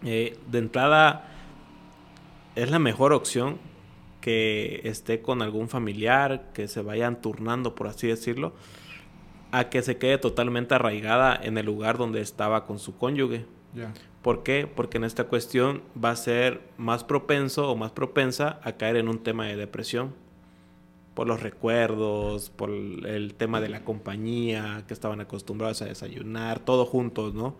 [0.04, 1.28] eh, de entrada
[2.54, 3.58] es la mejor opción
[4.20, 8.52] que esté con algún familiar, que se vayan turnando, por así decirlo,
[9.52, 13.46] a que se quede totalmente arraigada en el lugar donde estaba con su cónyuge.
[14.22, 14.66] ¿Por qué?
[14.66, 19.08] Porque en esta cuestión va a ser más propenso o más propensa a caer en
[19.08, 20.14] un tema de depresión.
[21.14, 26.86] Por los recuerdos, por el tema de la compañía, que estaban acostumbrados a desayunar, todo
[26.86, 27.56] juntos, ¿no?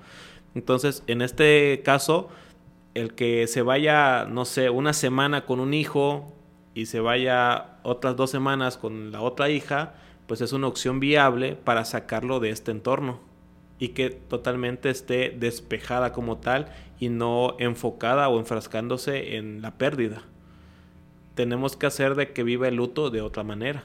[0.55, 2.29] Entonces, en este caso,
[2.95, 6.33] el que se vaya, no sé, una semana con un hijo
[6.75, 9.95] y se vaya otras dos semanas con la otra hija,
[10.27, 13.21] pues es una opción viable para sacarlo de este entorno
[13.79, 16.67] y que totalmente esté despejada como tal
[17.01, 20.23] y no enfocada o enfrascándose en la pérdida.
[21.35, 23.83] Tenemos que hacer de que viva el luto de otra manera,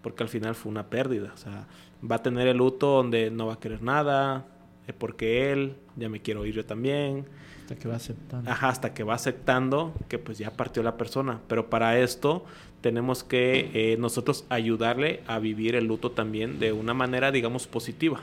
[0.00, 1.32] porque al final fue una pérdida.
[1.34, 1.66] O sea,
[2.08, 4.46] va a tener el luto donde no va a querer nada,
[4.86, 7.26] eh, porque él, ya me quiero ir yo también,
[7.64, 8.50] Hasta que va aceptando.
[8.50, 11.40] Ajá, hasta que va aceptando que pues ya partió la persona.
[11.48, 12.44] Pero para esto
[12.82, 18.20] tenemos que eh, nosotros ayudarle a vivir el luto también de una manera, digamos, positiva.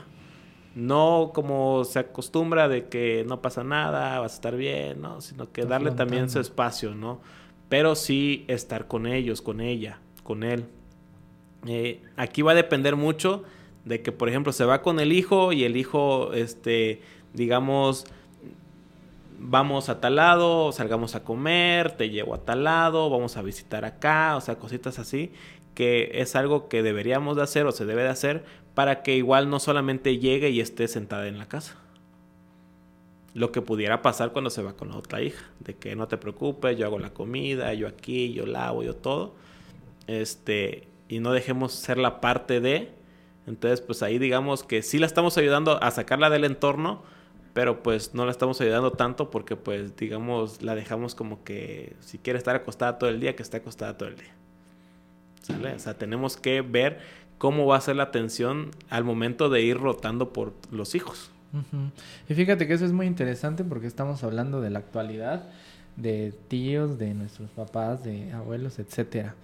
[0.76, 5.20] no como se acostumbra de que no pasa nada, vas a estar bien, ¿no?
[5.20, 7.20] Sino que darle también su espacio, ¿no?
[7.68, 10.66] Pero sí estar con ellos, con ella, con él.
[11.66, 13.42] Eh, aquí va a depender mucho
[13.84, 17.02] de que, por ejemplo, se va con el hijo y el hijo, este,
[17.34, 18.06] digamos,
[19.42, 23.84] vamos a tal lado, salgamos a comer, te llevo a tal lado, vamos a visitar
[23.84, 25.32] acá, o sea, cositas así,
[25.74, 29.50] que es algo que deberíamos de hacer o se debe de hacer para que igual
[29.50, 31.76] no solamente llegue y esté sentada en la casa.
[33.34, 36.18] Lo que pudiera pasar cuando se va con la otra hija, de que no te
[36.18, 39.34] preocupes, yo hago la comida, yo aquí, yo lavo, yo todo.
[40.06, 42.92] Este, y no dejemos ser la parte de.
[43.46, 47.02] Entonces, pues ahí digamos que sí la estamos ayudando a sacarla del entorno,
[47.52, 52.18] pero pues no la estamos ayudando tanto porque pues digamos la dejamos como que si
[52.18, 54.34] quiere estar acostada todo el día, que esté acostada todo el día.
[55.42, 55.74] ¿Sale?
[55.74, 57.00] O sea, tenemos que ver
[57.38, 61.30] cómo va a ser la atención al momento de ir rotando por los hijos.
[62.28, 65.50] Y fíjate que eso es muy interesante porque estamos hablando de la actualidad,
[65.96, 69.34] de tíos, de nuestros papás, de abuelos, etcétera.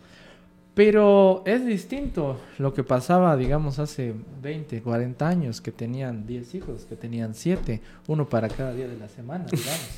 [0.79, 6.85] Pero es distinto lo que pasaba, digamos, hace 20, 40 años, que tenían 10 hijos,
[6.85, 9.89] que tenían 7, uno para cada día de la semana, digamos.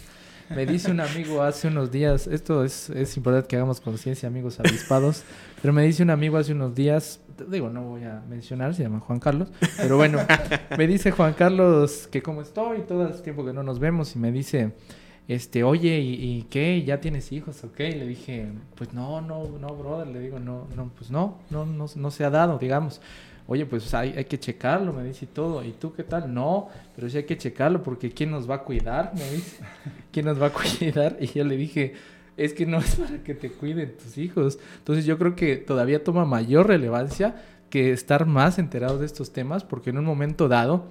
[0.48, 4.58] Me dice un amigo hace unos días, esto es, es importante que hagamos conciencia, amigos
[4.58, 5.22] avispados,
[5.60, 7.20] pero me dice un amigo hace unos días,
[7.50, 10.18] digo, no voy a mencionar, se llama Juan Carlos, pero bueno,
[10.78, 14.18] me dice Juan Carlos que cómo estoy, todo el tiempo que no nos vemos, y
[14.18, 14.72] me dice,
[15.34, 16.82] este, oye, ¿y, qué?
[16.84, 17.62] ¿Ya tienes hijos?
[17.64, 21.66] Ok, le dije, pues no, no, no, brother, le digo, no, no, pues no, no,
[21.66, 23.00] no, no se ha dado, digamos
[23.50, 25.64] oye, pues hay, que checarlo, me dice todo.
[25.64, 26.32] ¿Y tú qué tal?
[26.32, 29.12] No, pero sí hay que checarlo porque ¿quién nos va a cuidar?
[29.12, 29.56] Me dice,
[30.12, 31.16] ¿quién nos va a cuidar?
[31.20, 31.94] Y yo le dije,
[32.36, 34.60] es que no es para que te cuiden tus hijos.
[34.78, 39.64] Entonces yo creo que todavía toma mayor relevancia que estar más enterado de estos temas
[39.64, 40.86] porque en un momento dado,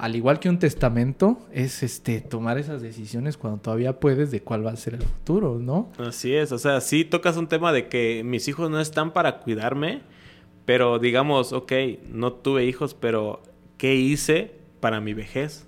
[0.00, 4.66] al igual que un testamento, es este tomar esas decisiones cuando todavía puedes de cuál
[4.66, 5.90] va a ser el futuro, ¿no?
[5.98, 9.40] Así es, o sea, sí tocas un tema de que mis hijos no están para
[9.40, 10.00] cuidarme,
[10.64, 11.72] pero digamos, ok,
[12.08, 13.42] no tuve hijos, pero
[13.76, 15.66] ¿qué hice para mi vejez?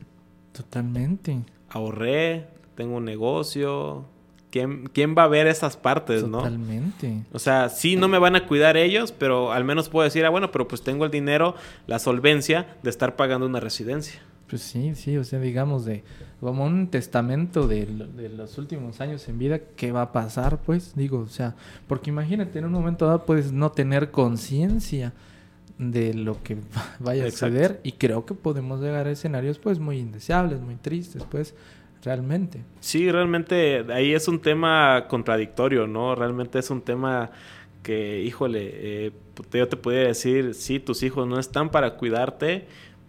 [0.52, 1.40] Totalmente.
[1.68, 4.06] Ahorré, tengo un negocio.
[4.52, 6.38] ¿Quién, quién va a ver esas partes, no?
[6.38, 7.22] Totalmente.
[7.32, 10.28] O sea, sí no me van a cuidar ellos, pero al menos puedo decir, ah,
[10.28, 11.54] bueno, pero pues tengo el dinero,
[11.86, 14.20] la solvencia de estar pagando una residencia.
[14.48, 16.04] Pues sí, sí, o sea, digamos de
[16.38, 17.86] como un testamento de,
[18.36, 20.58] los últimos años en vida, ¿qué va a pasar?
[20.58, 21.54] Pues digo, o sea,
[21.88, 25.14] porque imagínate, en un momento dado puedes no tener conciencia
[25.78, 26.58] de lo que
[26.98, 31.24] vaya a suceder y creo que podemos llegar a escenarios pues muy indeseables, muy tristes,
[31.30, 31.54] pues
[32.02, 32.64] realmente.
[32.80, 36.14] Sí, realmente ahí es un tema contradictorio, ¿no?
[36.14, 37.30] Realmente es un tema
[37.82, 39.12] que, híjole, eh,
[39.52, 42.66] yo te podría decir, sí, tus hijos no están para cuidarte,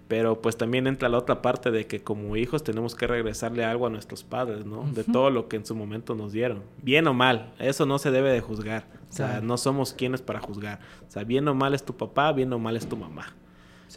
[0.07, 3.87] pero pues también entra la otra parte de que como hijos tenemos que regresarle algo
[3.87, 4.83] a nuestros padres, ¿no?
[4.91, 6.61] De todo lo que en su momento nos dieron.
[6.81, 8.85] Bien o mal, eso no se debe de juzgar.
[9.09, 10.79] O sea, no somos quienes para juzgar.
[11.07, 13.33] O sea, bien o mal es tu papá, bien o mal es tu mamá.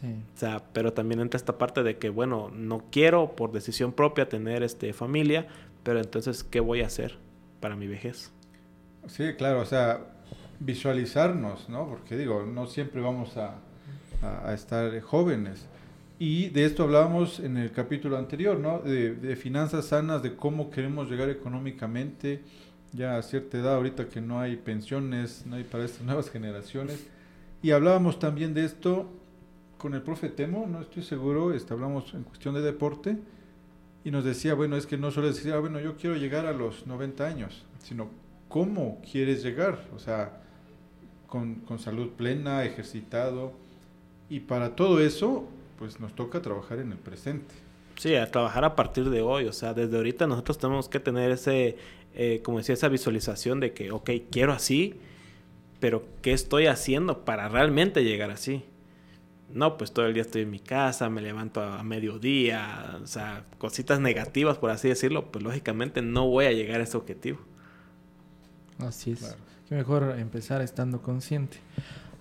[0.00, 0.06] Sí.
[0.06, 4.28] O sea, pero también entra esta parte de que, bueno, no quiero por decisión propia
[4.28, 5.46] tener este familia,
[5.82, 7.16] pero entonces, ¿qué voy a hacer
[7.60, 8.32] para mi vejez?
[9.06, 10.00] Sí, claro, o sea,
[10.60, 11.88] visualizarnos, ¿no?
[11.88, 13.54] Porque digo, no siempre vamos a,
[14.22, 15.66] a estar jóvenes
[16.18, 18.78] y de esto hablábamos en el capítulo anterior, ¿no?
[18.78, 22.40] De, finanzas sanas, de cómo queremos llegar económicamente,
[22.92, 27.06] ya a cierta edad, ahorita que no hay pensiones, no hay para estas nuevas generaciones.
[27.62, 29.10] Y hablábamos también de esto
[29.78, 33.16] con el profe Temo, no estoy seguro, este, hablamos en cuestión de deporte,
[34.04, 36.52] y nos decía, bueno, es que no solo decir, ah, bueno, yo quiero llegar a
[36.52, 38.08] los 90 años, sino
[38.48, 40.42] cómo quieres llegar, o sea,
[41.26, 43.52] con, con salud plena, ejercitado,
[44.28, 45.48] y para todo eso
[45.78, 47.54] pues nos toca trabajar en el presente.
[47.96, 51.30] Sí, a trabajar a partir de hoy, o sea, desde ahorita nosotros tenemos que tener
[51.30, 51.76] ese,
[52.14, 54.94] eh, como decía, esa visualización de que, ok, quiero así,
[55.80, 58.64] pero ¿qué estoy haciendo para realmente llegar así?
[59.52, 63.44] No, pues todo el día estoy en mi casa, me levanto a mediodía, o sea,
[63.58, 67.38] cositas negativas, por así decirlo, pues lógicamente no voy a llegar a ese objetivo.
[68.78, 69.36] Así es.
[69.68, 71.58] Que mejor empezar estando consciente.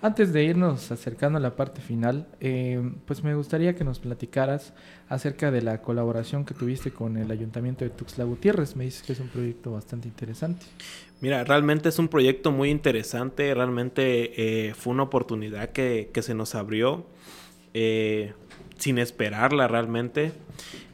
[0.01, 4.73] Antes de irnos acercando a la parte final, eh, pues me gustaría que nos platicaras
[5.09, 8.75] acerca de la colaboración que tuviste con el Ayuntamiento de Tuxtla Gutiérrez.
[8.75, 10.65] Me dices que es un proyecto bastante interesante.
[11.21, 16.35] Mira, realmente es un proyecto muy interesante, realmente eh, fue una oportunidad que, que, se
[16.35, 17.05] nos abrió
[17.73, 18.33] eh,
[18.77, 20.33] sin esperarla realmente.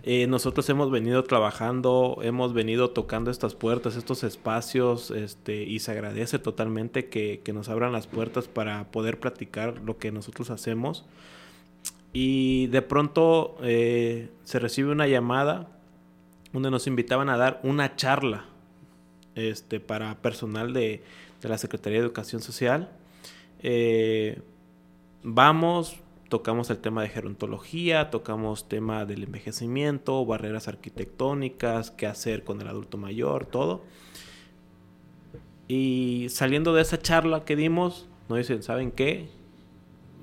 [0.04, 5.92] Eh, nosotros hemos venido trabajando, hemos venido tocando estas puertas, estos espacios, este, y se
[5.92, 11.06] agradece totalmente que, nos abran las puertas para poder practicar lo que nosotros hacemos.
[12.14, 15.70] Y de pronto eh, se recibe una llamada
[16.52, 18.46] donde nos invitaban a dar una charla
[19.36, 21.04] este, para personal de,
[21.44, 22.90] la Secretaría de Educación Social.
[23.64, 24.42] Eh,
[25.24, 25.98] vamos,
[26.32, 32.70] tocamos el tema de gerontología, tocamos tema del envejecimiento, barreras arquitectónicas, qué hacer con el
[32.70, 33.84] adulto mayor, todo.
[35.68, 39.28] Y saliendo de esa charla que dimos, nos dicen, ¿saben qué?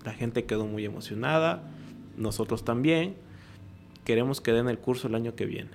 [0.02, 1.62] La gente quedó muy emocionada,
[2.16, 3.14] nosotros también.
[4.06, 5.72] Queremos que den el curso el año que viene.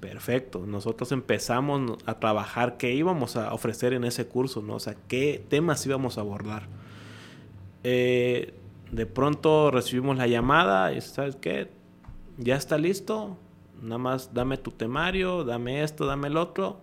[0.00, 4.74] Perfecto, nosotros empezamos a trabajar qué íbamos a ofrecer en ese curso, ¿no?
[4.74, 6.66] O sea, qué temas íbamos a abordar.
[7.84, 8.54] Eh,
[8.92, 11.70] de pronto recibimos la llamada y ¿sabes qué?
[12.36, 13.38] Ya está listo,
[13.80, 16.78] nada más dame tu temario, dame esto, dame el otro.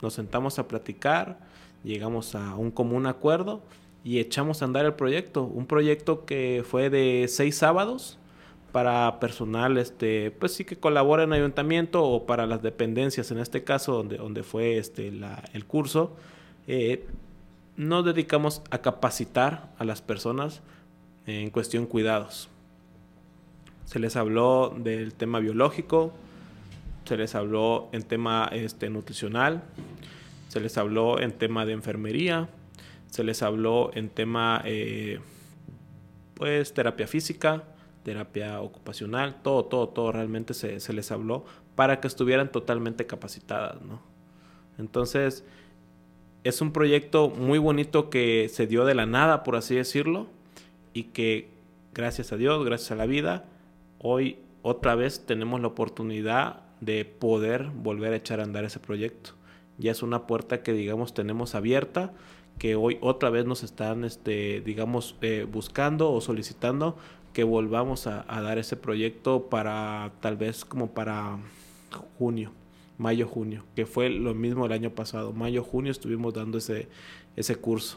[0.00, 1.40] Nos sentamos a platicar,
[1.82, 3.60] llegamos a un común acuerdo
[4.04, 5.42] y echamos a andar el proyecto.
[5.42, 8.18] Un proyecto que fue de seis sábados
[8.70, 13.64] para personal, este, pues sí que colabora en ayuntamiento o para las dependencias, en este
[13.64, 16.14] caso donde, donde fue este, la, el curso.
[16.68, 17.04] Eh,
[17.76, 20.62] nos dedicamos a capacitar a las personas
[21.26, 22.48] en cuestión cuidados.
[23.84, 26.12] Se les habló del tema biológico,
[27.04, 29.62] se les habló en tema este, nutricional,
[30.48, 32.48] se les habló en tema de enfermería,
[33.10, 35.20] se les habló en tema eh,
[36.34, 37.64] pues terapia física,
[38.02, 41.44] terapia ocupacional, todo, todo, todo realmente se, se, les habló
[41.74, 44.00] para que estuvieran totalmente capacitadas, ¿no?
[44.78, 45.44] Entonces,
[46.44, 50.26] es un proyecto muy bonito que se dio de la nada, por así decirlo,
[50.92, 51.48] y que
[51.94, 53.44] gracias a Dios, gracias a la vida,
[53.98, 59.32] hoy otra vez tenemos la oportunidad de poder volver a echar a andar ese proyecto.
[59.78, 62.12] Ya es una puerta que digamos tenemos abierta,
[62.58, 66.96] que hoy otra vez nos están, este, digamos, eh, buscando o solicitando
[67.32, 71.38] que volvamos a, dar ese proyecto para tal vez como para
[72.18, 72.52] junio,
[72.98, 75.32] mayo, junio, que fue lo mismo el año pasado.
[75.32, 76.88] Mayo, junio estuvimos dando ese,
[77.36, 77.96] ese curso.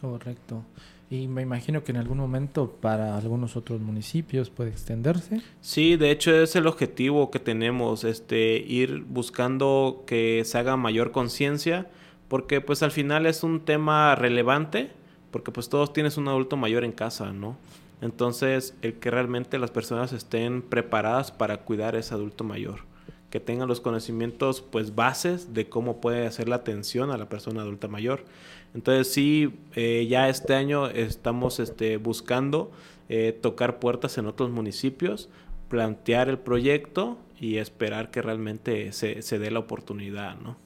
[0.00, 0.64] Correcto.
[1.12, 5.42] Y me imagino que en algún momento para algunos otros municipios puede extenderse.
[5.60, 11.12] Sí, de hecho es el objetivo que tenemos, este, ir buscando que se haga mayor
[11.12, 11.86] conciencia,
[12.28, 14.90] porque pues al final es un tema relevante,
[15.30, 17.58] porque pues todos tienes un adulto mayor en casa, ¿no?
[18.00, 22.86] Entonces, el que realmente las personas estén preparadas para cuidar a ese adulto mayor,
[23.28, 27.60] que tengan los conocimientos pues bases de cómo puede hacer la atención a la persona
[27.60, 28.24] adulta mayor.
[28.74, 32.72] Entonces sí, eh, ya este año estamos este, buscando
[33.08, 35.28] eh, tocar puertas en otros municipios,
[35.68, 40.56] plantear el proyecto y esperar que realmente se, se dé la oportunidad, ¿no?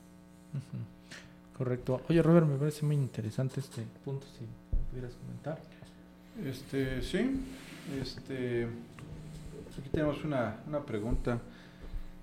[1.57, 2.03] Correcto.
[2.09, 4.45] Oye, Robert, me parece muy interesante este punto, si
[4.91, 5.59] pudieras comentar.
[6.45, 7.41] Este, sí,
[8.01, 8.65] este,
[9.79, 11.41] aquí tenemos una, una pregunta.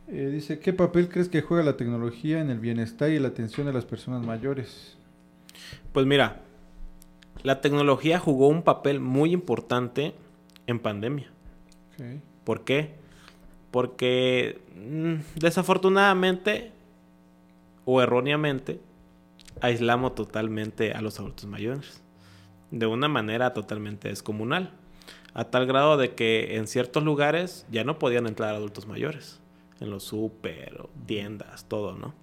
[0.07, 3.65] Eh, dice, ¿qué papel crees que juega la tecnología en el bienestar y la atención
[3.65, 4.92] de las personas mayores?
[5.93, 6.41] Pues mira,
[7.43, 10.15] la tecnología jugó un papel muy importante
[10.67, 11.31] en pandemia.
[12.43, 12.95] ¿Por qué?
[13.71, 16.71] Porque mm, desafortunadamente
[17.85, 18.81] o erróneamente
[19.61, 22.01] aislamos totalmente a los adultos mayores
[22.71, 24.71] de una manera totalmente descomunal,
[25.35, 29.39] a tal grado de que en ciertos lugares ya no podían entrar adultos mayores,
[29.79, 32.15] en los súper, tiendas, todo, ¿no?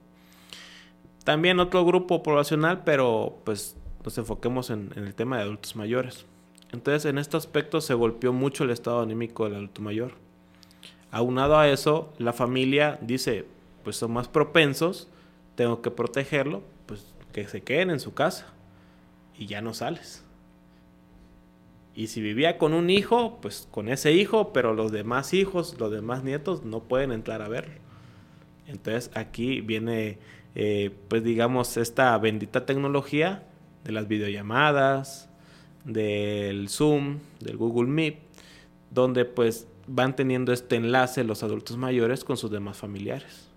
[1.25, 6.25] También otro grupo poblacional, pero pues nos enfoquemos en, el tema de adultos mayores.
[6.73, 10.13] Entonces, en este aspecto se golpeó mucho el estado anímico del adulto mayor.
[11.11, 13.45] Aunado a eso, la familia dice,
[13.83, 15.09] pues son más propensos,
[15.57, 18.47] tengo que protegerlo, pues que se queden en su casa
[19.37, 20.25] y ya no sales.
[21.95, 25.91] Y si vivía con un hijo, pues con ese hijo, pero los demás hijos, los
[25.91, 27.75] demás nietos no pueden entrar a verlo.
[28.69, 30.19] Entonces aquí viene
[30.55, 33.45] eh, pues digamos, esta bendita tecnología
[33.85, 35.29] de las videollamadas,
[35.85, 38.19] del Zoom, del Google Meet,
[38.91, 43.49] donde pues van teniendo este enlace los adultos mayores con sus demás familiares.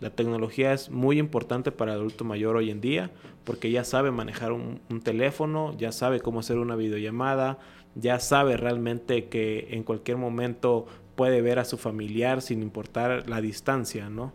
[0.00, 3.10] La tecnología es muy importante para el adulto mayor hoy en día
[3.44, 7.58] porque ya sabe manejar un, un, teléfono, ya sabe cómo hacer una videollamada,
[7.94, 13.40] ya sabe realmente que en cualquier momento puede ver a su familiar sin importar la
[13.40, 14.34] distancia, ¿no?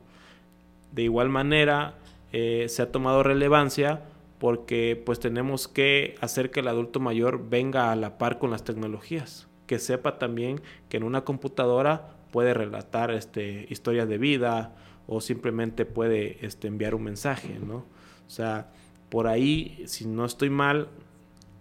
[0.91, 1.95] De igual manera,
[2.33, 4.01] eh, se ha tomado relevancia
[4.39, 8.63] porque pues tenemos que hacer que el adulto mayor venga a la par con las
[8.63, 14.73] tecnologías, que sepa también que en una computadora puede relatar este, historias de vida
[15.07, 17.85] o simplemente puede este, enviar un mensaje, ¿no?
[18.25, 18.71] O sea,
[19.09, 20.87] por ahí, si no estoy mal,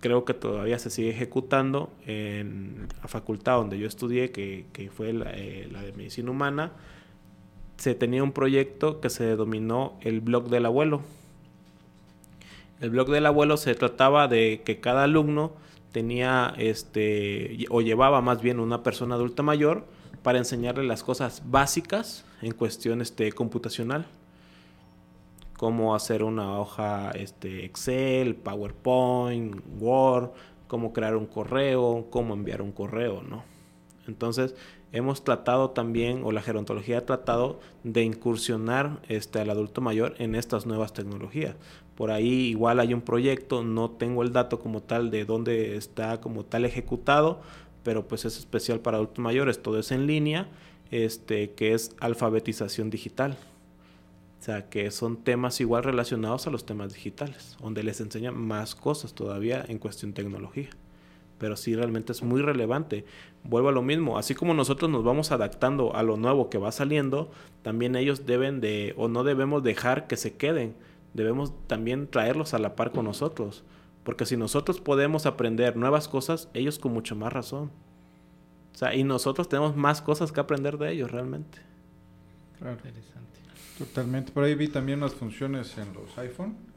[0.01, 5.33] creo que todavía se sigue ejecutando en la facultad donde yo estudié, que, fue la,
[5.35, 6.73] eh, la, de medicina humana,
[7.81, 11.01] se tenía un proyecto que se denominó el blog del abuelo.
[12.81, 15.53] El blog del abuelo se trataba de que cada alumno
[15.93, 19.85] tenía este o llevaba más bien una persona adulta mayor
[20.23, 24.07] para enseñarle las cosas básicas en cuestión este, computacional
[25.57, 30.31] cómo hacer una hoja este, Excel, PowerPoint, Word,
[30.69, 33.45] cómo crear un correo, cómo enviar un correo, ¿no?
[34.07, 34.55] Entonces,
[34.93, 40.35] hemos tratado también, o la gerontología ha tratado de incursionar este, al adulto mayor en
[40.35, 41.57] estas nuevas tecnologías.
[41.95, 46.21] Por ahí igual hay un proyecto, no tengo el dato como tal de dónde está
[46.21, 47.41] como tal ejecutado,
[47.83, 50.49] pero pues es especial para adultos mayores, todo es en línea,
[50.91, 53.37] este, que es alfabetización digital.
[54.41, 58.75] O sea, que son temas igual relacionados a los temas digitales, donde les enseñan más
[58.75, 60.71] cosas todavía en cuestión tecnología.
[61.41, 63.05] Pero sí realmente es muy relevante.
[63.43, 66.71] Vuelvo a lo mismo, así como nosotros nos vamos adaptando a lo nuevo que va
[66.71, 67.33] saliendo,
[67.63, 70.77] también ellos deben de, o no debemos dejar que se queden,
[71.15, 73.65] debemos también traerlos a la par con nosotros.
[74.05, 77.71] Porque si nosotros podemos aprender nuevas cosas, ellos con mucho más razón.
[78.75, 81.59] O sea, y nosotros tenemos más cosas que aprender de ellos realmente.
[82.59, 82.77] Claro.
[83.79, 84.31] Totalmente.
[84.33, 86.70] Por ahí vi también unas funciones en los iPhone.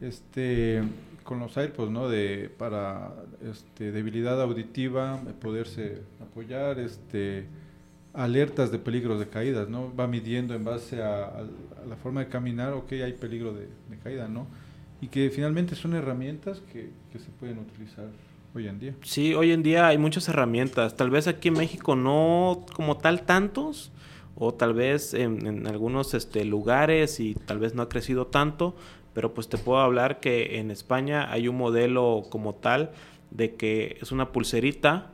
[0.00, 0.82] Este
[1.24, 2.08] con los AirPods, ¿no?
[2.08, 3.12] De para
[3.48, 7.46] este debilidad auditiva, poderse apoyar, este
[8.14, 9.94] alertas de peligros de caídas, ¿no?
[9.94, 11.44] Va midiendo en base a,
[11.88, 13.68] la forma de caminar, ok, hay peligro de,
[14.02, 14.46] caída, ¿no?
[15.00, 18.06] Y que finalmente son herramientas que, que se pueden utilizar
[18.54, 18.94] hoy en día.
[19.02, 20.96] Sí, hoy en día hay muchas herramientas.
[20.96, 23.92] Tal vez aquí en México no como tal tantos,
[24.34, 28.74] o tal vez en, algunos este, lugares y tal vez no ha crecido tanto,
[29.14, 32.92] pero pues te puedo hablar que en España hay un modelo como tal
[33.30, 35.10] de que es una pulserita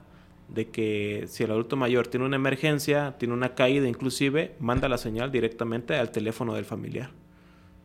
[0.48, 4.98] de que si el adulto mayor tiene una emergencia, tiene una caída inclusive, manda la
[4.98, 7.10] señal directamente al teléfono del familiar.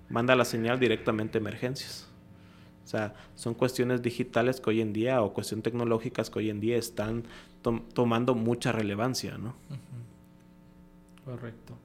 [0.09, 2.09] Manda la señal directamente a emergencias.
[2.85, 6.59] O sea, son cuestiones digitales que hoy en día o cuestiones tecnológicas que hoy en
[6.59, 7.23] día están
[7.93, 9.55] tomando mucha relevancia, ¿no?
[11.25, 11.75] Correcto.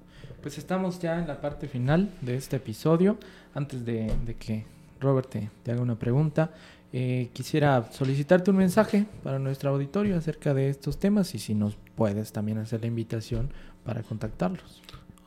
[0.42, 3.18] Pues estamos ya en la parte final de este episodio.
[3.58, 4.64] Antes de, que
[5.00, 6.52] Robert te, haga una pregunta,
[6.92, 11.76] eh, quisiera solicitarte un mensaje para nuestro auditorio acerca de estos temas y si nos
[11.96, 13.50] puedes también hacer la invitación
[13.84, 14.80] para contactarlos.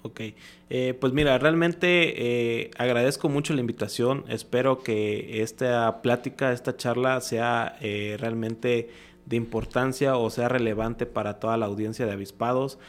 [0.04, 0.22] Ok,
[0.70, 4.24] eh, pues mira, realmente eh, agradezco mucho la invitación.
[4.30, 8.88] Espero que esta plática, esta charla sea realmente
[9.26, 12.80] de importancia o sea relevante para toda la audiencia de avispados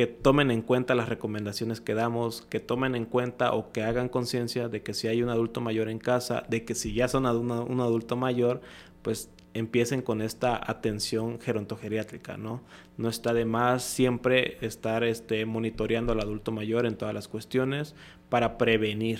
[0.00, 4.08] que tomen en cuenta las recomendaciones que damos, que tomen en cuenta o que hagan
[4.08, 7.26] conciencia de que si hay un adulto mayor en casa, de que si ya son
[7.26, 8.62] un adulto mayor,
[9.02, 12.62] pues empiecen con esta atención gerontogeriátrica, ¿no?
[12.96, 17.94] No está de más siempre estar este, monitoreando al adulto mayor en todas las cuestiones
[18.30, 19.18] para prevenir.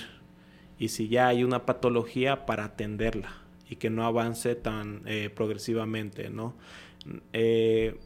[0.79, 3.35] Y si ya hay una patología, para atenderla
[3.69, 6.55] y que no avance tan eh, progresivamente, ¿no?
[7.35, 7.99] Eh,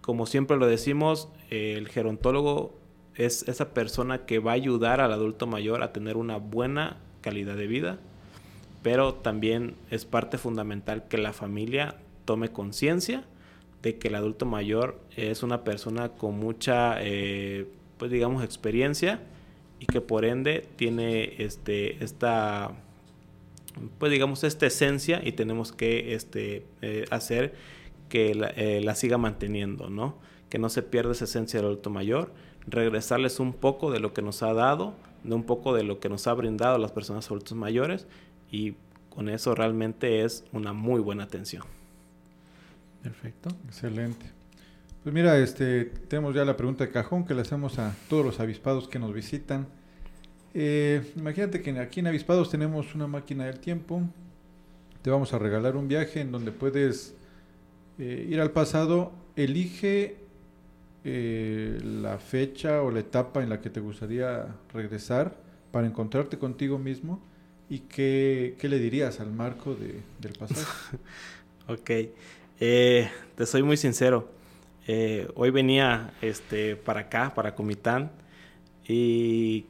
[0.00, 2.78] como siempre lo decimos, el gerontólogo
[3.14, 7.56] es esa persona que va a ayudar al adulto mayor a tener una buena calidad
[7.56, 7.98] de vida,
[8.82, 13.24] pero también es parte fundamental que la familia tome conciencia
[13.82, 17.66] de que el adulto mayor es una persona con mucha, eh,
[17.98, 19.20] pues digamos, experiencia
[19.78, 22.72] y que por ende tiene este, esta,
[23.98, 27.54] pues digamos, esta esencia y tenemos que este, eh, hacer
[28.10, 30.18] que eh, la, siga manteniendo, ¿no?
[30.50, 32.34] Que no se pierda esa esencia del adulto mayor,
[32.66, 34.92] regresarles un poco de lo que nos ha dado,
[35.24, 38.06] de un poco de lo que nos ha brindado las personas adultos mayores
[38.50, 38.74] y
[39.08, 41.62] con eso realmente es una muy buena atención.
[43.02, 43.48] Perfecto.
[43.66, 44.26] Excelente.
[45.02, 48.40] Pues mira, este, tenemos ya la pregunta de cajón que le hacemos a todos los
[48.40, 49.66] avispados que nos visitan.
[50.52, 54.02] Eh, imagínate que aquí en Avispados tenemos una máquina del tiempo.
[55.00, 57.14] Te vamos a regalar un viaje en donde puedes
[58.00, 60.16] eh, ir al pasado, elige
[61.04, 65.36] eh, la fecha o la etapa en la que te gustaría regresar
[65.70, 67.20] para encontrarte contigo mismo
[67.68, 69.76] y qué, le dirías al marco
[70.18, 70.66] del pasado.
[71.68, 71.90] ok,
[72.58, 74.30] eh, te soy muy sincero.
[75.34, 78.12] hoy venía este, para acá, para Comitán,
[78.88, 79.66] y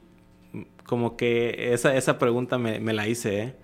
[0.85, 3.55] como que esa, esa pregunta me, me la hice.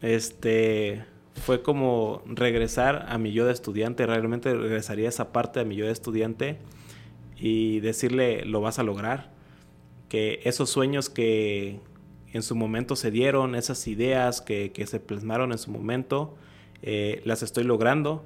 [0.00, 1.04] Este
[1.40, 5.86] fue como regresar a mi yo de estudiante, realmente regresaría esa parte de mi yo
[5.86, 6.58] de estudiante
[7.36, 9.30] y decirle lo vas a lograr,
[10.08, 11.80] que esos sueños que
[12.32, 16.36] en su momento se dieron, esas ideas que, se plasmaron en su momento,
[16.82, 18.24] eh, las estoy logrando.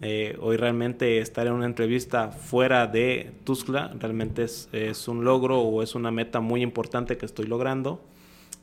[0.00, 5.60] Eh, hoy realmente estar en una entrevista fuera de Tuxtla realmente es, es, un logro
[5.60, 8.00] o es una meta muy importante que estoy logrando.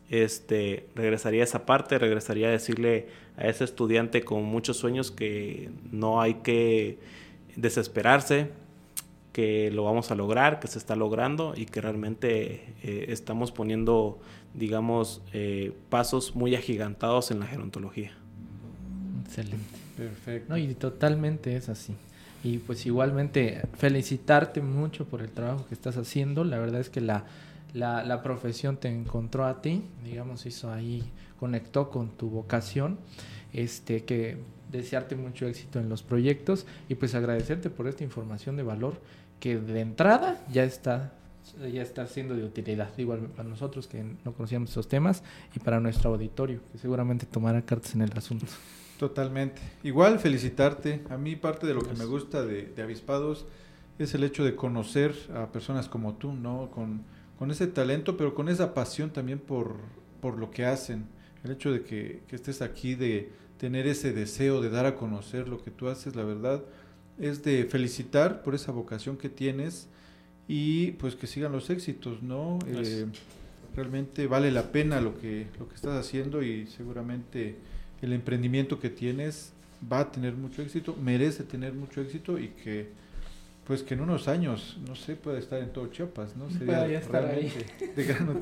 [0.09, 3.07] Este, regresaría a esa parte, regresaría a decirle
[3.37, 6.97] a ese estudiante con muchos sueños que no hay que
[7.55, 8.49] desesperarse,
[9.33, 14.19] que lo vamos a lograr, que se está logrando y que realmente eh, estamos poniendo,
[14.53, 18.11] digamos, eh, pasos muy agigantados en la gerontología.
[19.25, 19.77] Excelente.
[19.95, 20.49] Perfecto.
[20.49, 21.93] No, y totalmente es así.
[22.43, 26.43] Y pues igualmente felicitarte mucho por el trabajo que estás haciendo.
[26.43, 27.25] La verdad es que la,
[27.73, 32.97] la, la profesión te encontró a ti, digamos, hizo ahí, conectó con tu vocación.
[33.51, 34.37] Este, que
[34.71, 39.01] desearte mucho éxito en los proyectos y pues agradecerte por esta información de valor
[39.39, 41.13] que de entrada ya está
[41.73, 45.23] ya está siendo de utilidad, igual para nosotros que no conocíamos esos temas
[45.55, 48.45] y para nuestro auditorio, que seguramente tomará cartas en el asunto.
[48.99, 49.59] Totalmente.
[49.81, 51.01] Igual felicitarte.
[51.09, 53.47] A mí parte de lo que me gusta de, de Avispados
[53.97, 56.69] es el hecho de conocer a personas como tú, ¿no?
[56.69, 57.01] Con,
[57.39, 59.77] con ese talento, pero con esa pasión también por,
[60.21, 61.05] por lo que hacen.
[61.45, 65.47] El hecho de que, que estés aquí, de tener ese deseo de dar a conocer
[65.47, 66.61] lo que tú haces, la verdad,
[67.17, 69.87] es de felicitar por esa vocación que tienes
[70.49, 72.59] y pues que sigan los éxitos, ¿no?
[72.67, 73.05] Eh,
[73.73, 77.55] realmente vale la pena lo que, lo que estás haciendo y seguramente
[78.01, 79.53] el emprendimiento que tienes
[79.89, 82.89] va a tener mucho éxito, merece tener mucho éxito y que
[83.69, 86.49] pues que en unos años, no sé, puede estar en todo Chiapas, ¿no?
[86.49, 87.53] Sería ya estar ahí.
[87.95, 88.39] de gran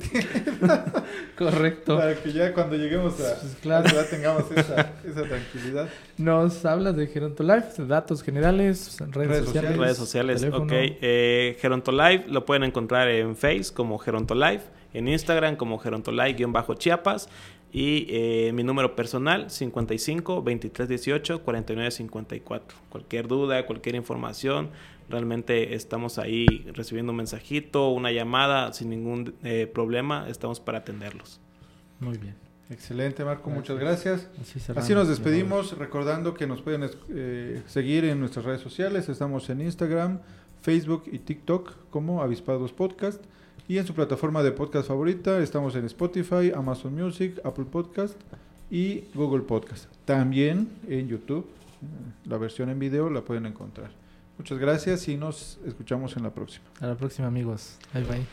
[1.36, 1.98] Correcto.
[1.98, 3.90] Para que ya cuando lleguemos a, pues claro.
[3.92, 5.90] ya tengamos esa, esa, tranquilidad.
[6.16, 9.76] Nos hablas de Gerontolife, datos generales, redes, redes sociales.
[9.76, 10.64] Redes sociales, teléfono.
[10.64, 10.72] ok.
[10.72, 14.64] Eh, Gerontolife lo pueden encontrar en Face como Gerontolife,
[14.94, 17.28] en Instagram como Gerontolife-Chiapas
[17.70, 22.78] y eh, mi número personal, 55 23 18 49 54.
[22.88, 24.70] Cualquier duda, cualquier información,
[25.08, 31.40] realmente estamos ahí recibiendo un mensajito, una llamada, sin ningún eh, problema, estamos para atenderlos.
[32.00, 32.34] Muy bien.
[32.70, 33.56] Excelente, Marco, gracias.
[33.56, 34.28] muchas gracias.
[34.40, 39.08] Así, Así, nos despedimos, recordando que nos pueden eh, seguir en nuestras redes sociales.
[39.08, 40.20] Estamos en Instagram,
[40.60, 43.24] Facebook y TikTok como Avispados Podcast.
[43.68, 48.18] Y en su plataforma de podcast favorita estamos en Spotify, Amazon Music, Apple Podcast
[48.70, 49.86] y Google Podcast.
[50.04, 51.46] También en YouTube,
[52.24, 53.90] la versión en video la pueden encontrar.
[54.38, 56.64] Muchas gracias y nos escuchamos en la próxima.
[56.80, 57.76] A la próxima amigos.
[57.92, 58.26] Bye bye.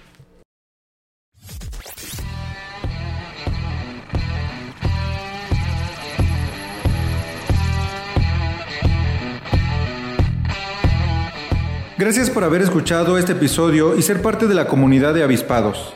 [11.97, 15.95] Gracias por haber escuchado este episodio y ser parte de la comunidad de avispados.